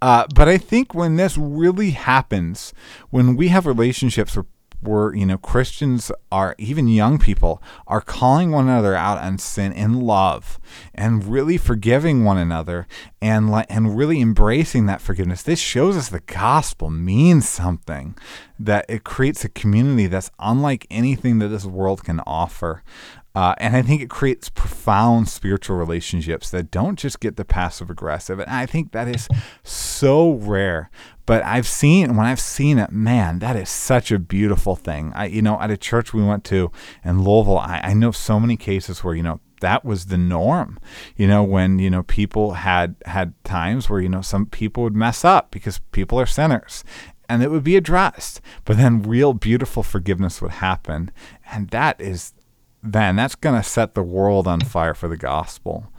[0.00, 2.72] Uh, but i think when this really happens
[3.10, 4.46] when we have relationships where
[4.80, 9.72] where you know Christians are even young people are calling one another out on sin
[9.72, 10.58] in love
[10.94, 12.86] and really forgiving one another
[13.20, 15.42] and and really embracing that forgiveness.
[15.42, 18.16] This shows us the gospel means something
[18.58, 22.82] that it creates a community that's unlike anything that this world can offer.
[23.34, 27.88] Uh, and I think it creates profound spiritual relationships that don't just get the passive
[27.88, 28.40] aggressive.
[28.40, 29.28] And I think that is
[29.62, 30.90] so rare.
[31.30, 35.12] But I've seen when I've seen it, man, that is such a beautiful thing.
[35.14, 36.72] I, you know, at a church we went to
[37.04, 40.80] in Louisville, I, I know so many cases where you know that was the norm
[41.16, 44.96] you know when you know people had had times where you know some people would
[44.96, 46.82] mess up because people are sinners
[47.28, 51.10] and it would be addressed but then real beautiful forgiveness would happen
[51.52, 52.32] and that is
[52.82, 55.92] then that's going to set the world on fire for the gospel.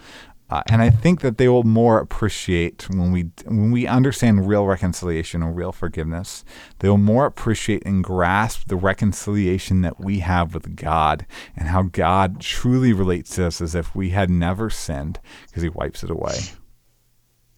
[0.51, 4.65] Uh, and I think that they will more appreciate when we when we understand real
[4.65, 6.43] reconciliation and real forgiveness.
[6.79, 11.25] They will more appreciate and grasp the reconciliation that we have with God
[11.55, 15.69] and how God truly relates to us as if we had never sinned because He
[15.69, 16.37] wipes it away.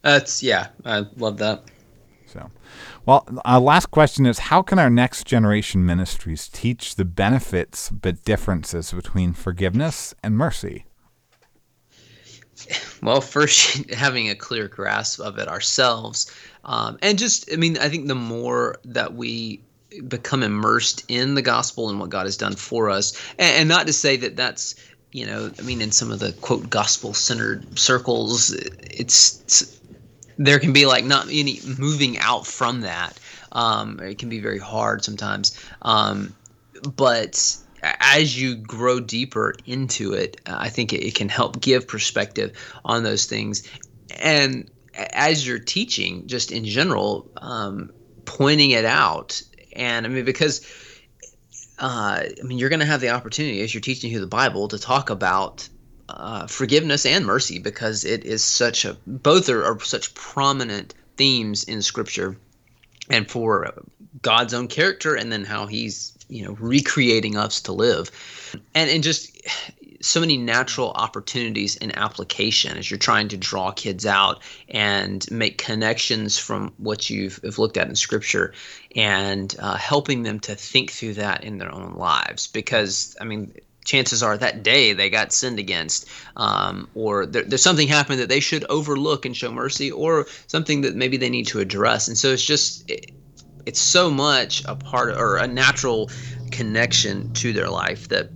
[0.04, 1.64] That's yeah, I love that.
[2.28, 2.52] So,
[3.08, 8.24] well, our last question is how can our next generation ministries teach the benefits but
[8.24, 10.86] differences between forgiveness and mercy?
[13.02, 16.32] Well, first, having a clear grasp of it ourselves.
[16.66, 19.60] Um, and just, I mean, I think the more that we
[20.08, 23.88] become immersed in the gospel and what God has done for us, and, and not
[23.88, 24.76] to say that that's,
[25.12, 29.80] you know, I mean, in some of the quote gospel centered circles, it's, it's
[30.38, 33.20] there can be like not any moving out from that.
[33.52, 35.58] Um, it can be very hard sometimes.
[35.84, 36.34] Um,
[36.96, 42.54] but as you grow deeper into it, I think it, it, can help give perspective
[42.86, 43.68] on those things.
[44.20, 47.92] And as you're teaching, just in general, um,
[48.26, 49.42] pointing it out.
[49.76, 50.66] And I mean, because
[51.80, 54.68] uh, I mean, you're going to have the opportunity as you're teaching through the Bible
[54.70, 55.68] to talk about
[56.08, 61.64] uh, forgiveness and mercy because it is such a both are, are such prominent themes
[61.64, 62.38] in Scripture,
[63.10, 63.74] and for
[64.22, 68.12] God's own character, and then how He's you know recreating us to live,
[68.74, 69.30] and and just
[70.02, 75.58] so many natural opportunities in application as you're trying to draw kids out and make
[75.58, 78.54] connections from what you've looked at in scripture
[78.98, 83.54] and uh, helping them to think through that in their own lives because i mean
[83.86, 86.08] chances are that day they got sinned against,
[86.38, 90.82] um, or there, there's something happened that they should overlook and show mercy, or something
[90.82, 92.08] that maybe they need to address.
[92.08, 93.12] And so it's just it,
[93.66, 96.10] it's so much a part of, or a natural
[96.52, 98.30] connection to their life that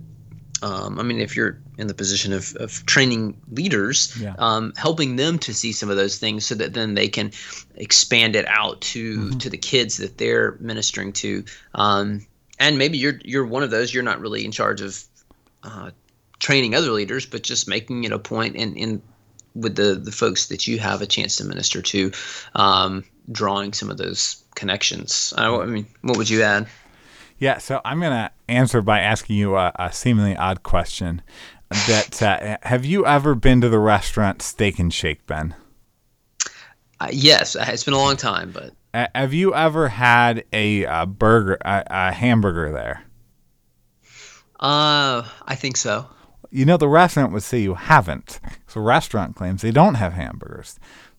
[0.60, 4.34] um, I mean, if you're in the position of, of training leaders, Yeah.
[4.38, 7.30] um, helping them to see some of those things so that then they can
[7.76, 9.38] expand it out to Mm-hmm.
[9.38, 11.44] to the kids that they're ministering to.
[11.76, 12.26] Um,
[12.58, 13.94] and maybe you're you're one of those.
[13.94, 15.00] You're not really in charge of
[15.62, 15.90] uh,
[16.40, 19.02] training other leaders, but just making it a point in in
[19.54, 22.10] with the the folks that you have a chance to minister to,
[22.56, 25.32] um, drawing some of those connections.
[25.36, 26.66] I, I mean, what would you add?
[27.38, 31.22] Yeah, so I'm going to answer by asking you a, a seemingly odd question.
[31.70, 35.54] That uh, have you ever been to the restaurant Steak and Shake, Ben?
[37.00, 41.06] Uh, yes, it's been a long time, but Uh, have you ever had a, uh
[41.06, 43.04] burger, a, a hamburger there?
[44.60, 46.08] uh, I think so.
[46.50, 48.40] You know, the restaurant would say you haven't.
[48.66, 50.78] So, restaurant claims they don't have hamburgers.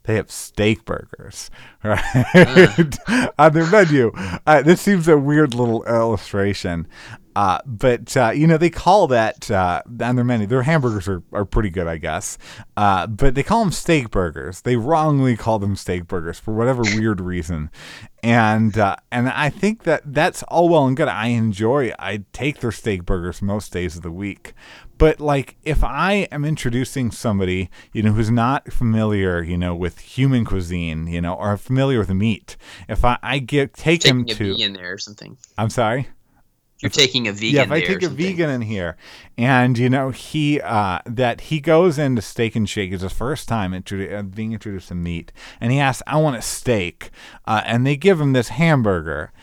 [0.10, 1.52] They have steak burgers,
[1.84, 2.98] right?
[3.38, 4.12] on their menu.
[4.48, 6.88] Uh, this seems a weird little illustration.
[7.36, 10.48] Uh, but, uh, you know, they call that uh, on their menu.
[10.48, 12.38] Their hamburgers are, are pretty good, I guess.
[12.76, 14.62] Uh, but they call them steak burgers.
[14.62, 17.70] They wrongly call them steak burgers for whatever weird reason.
[18.22, 21.08] And uh, and I think that that's all well and good.
[21.08, 24.54] I enjoy, I take their steak burgers most days of the week.
[24.98, 30.00] But like, if I am introducing somebody, you know, who's not familiar, you know, with
[30.00, 32.58] human cuisine, you know, or familiar with meat,
[32.90, 35.38] if I, I get take him Taking a to, vegan there or something.
[35.58, 36.10] I'm sorry.
[36.82, 37.56] You're taking a vegan.
[37.56, 38.96] Yeah, if I take a vegan in here,
[39.38, 43.50] and you know he uh, that he goes into Steak and Shake is his first
[43.50, 47.12] time introdu- uh, being introduced to meat, and he asks, "I want a steak,"
[47.46, 49.34] uh, and they give him this hamburger.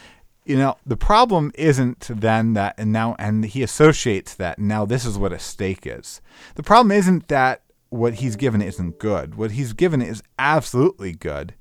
[0.47, 5.05] You know, the problem isn't then that, and now, and he associates that now this
[5.05, 6.23] is what a steak is.
[6.55, 9.35] The problem isn't that what he's given isn't good.
[9.35, 11.55] What he's given is absolutely good.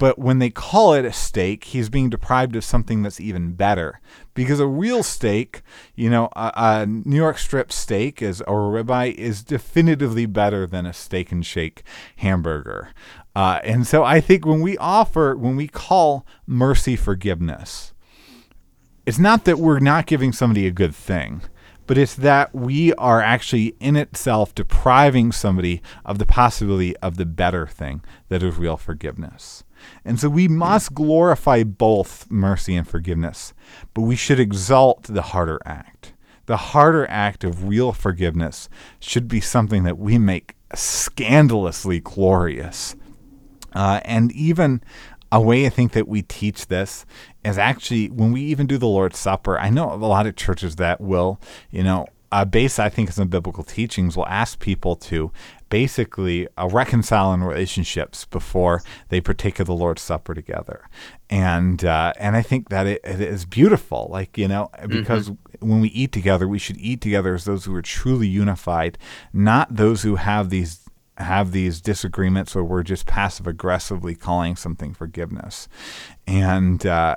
[0.00, 4.00] But when they call it a steak, he's being deprived of something that's even better.
[4.32, 5.60] Because a real steak,
[5.94, 10.66] you know, a, a New York strip steak is or a ribeye is definitively better
[10.66, 11.82] than a steak and shake
[12.16, 12.94] hamburger.
[13.36, 17.92] Uh, and so I think when we offer, when we call mercy forgiveness,
[19.04, 21.42] it's not that we're not giving somebody a good thing,
[21.86, 27.26] but it's that we are actually in itself depriving somebody of the possibility of the
[27.26, 29.62] better thing that is real forgiveness.
[30.04, 33.54] And so we must glorify both mercy and forgiveness,
[33.94, 36.14] but we should exalt the harder act.
[36.46, 38.68] The harder act of real forgiveness
[38.98, 42.96] should be something that we make scandalously glorious.
[43.72, 44.82] Uh, and even
[45.32, 47.06] a way I think that we teach this
[47.44, 49.58] is actually when we even do the Lord's Supper.
[49.58, 53.28] I know a lot of churches that will, you know, uh, base I think some
[53.28, 55.32] biblical teachings will ask people to
[55.70, 60.88] basically uh, reconcile in relationships before they partake of the Lord's Supper together,
[61.30, 64.08] and uh, and I think that it, it is beautiful.
[64.10, 67.74] Like you know, because when we eat together, we should eat together as those who
[67.74, 68.98] are truly unified,
[69.32, 70.84] not those who have these
[71.16, 75.68] have these disagreements or we're just passive aggressively calling something forgiveness.
[76.26, 77.16] And, uh,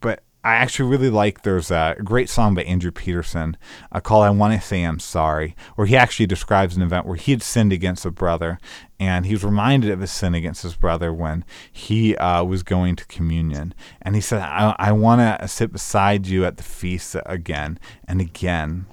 [0.00, 3.54] but I actually really like there's a great song by Andrew Peterson
[3.92, 7.16] uh, called I Want to Say I'm Sorry, where he actually describes an event where
[7.16, 8.58] he had sinned against a brother
[8.98, 12.96] and he was reminded of his sin against his brother when he uh, was going
[12.96, 13.74] to communion.
[14.00, 18.18] And he said, I, I want to sit beside you at the feast again and
[18.18, 18.86] again.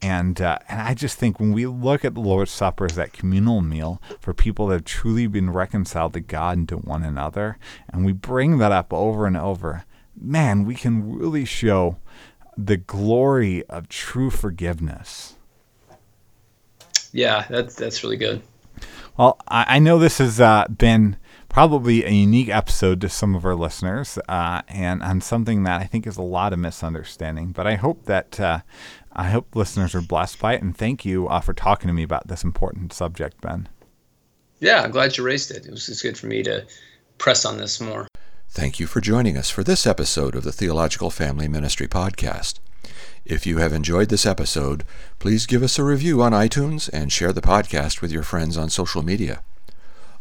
[0.00, 3.12] And uh, and I just think when we look at the Lord's Supper as that
[3.12, 7.58] communal meal for people that have truly been reconciled to God and to one another,
[7.90, 9.84] and we bring that up over and over,
[10.20, 11.98] man, we can really show
[12.56, 15.34] the glory of true forgiveness.
[17.12, 18.42] Yeah, that's that's really good.
[19.16, 21.16] Well, I, I know this has uh, been
[21.48, 25.84] probably a unique episode to some of our listeners, uh, and on something that I
[25.84, 27.52] think is a lot of misunderstanding.
[27.52, 28.60] But I hope that uh,
[29.12, 32.02] I hope listeners are blessed by it, and thank you uh, for talking to me
[32.02, 33.68] about this important subject, Ben.
[34.58, 35.66] Yeah, I'm glad you raised it.
[35.66, 36.66] It was it's good for me to
[37.18, 38.08] press on this more.
[38.54, 42.60] Thank you for joining us for this episode of the Theological Family Ministry Podcast.
[43.24, 44.84] If you have enjoyed this episode,
[45.18, 48.70] please give us a review on iTunes and share the podcast with your friends on
[48.70, 49.42] social media.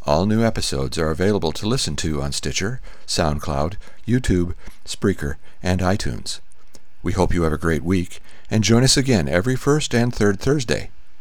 [0.07, 3.75] All new episodes are available to listen to on Stitcher, SoundCloud,
[4.07, 6.39] YouTube, Spreaker, and iTunes.
[7.03, 8.19] We hope you have a great week
[8.49, 10.89] and join us again every first and third Thursday.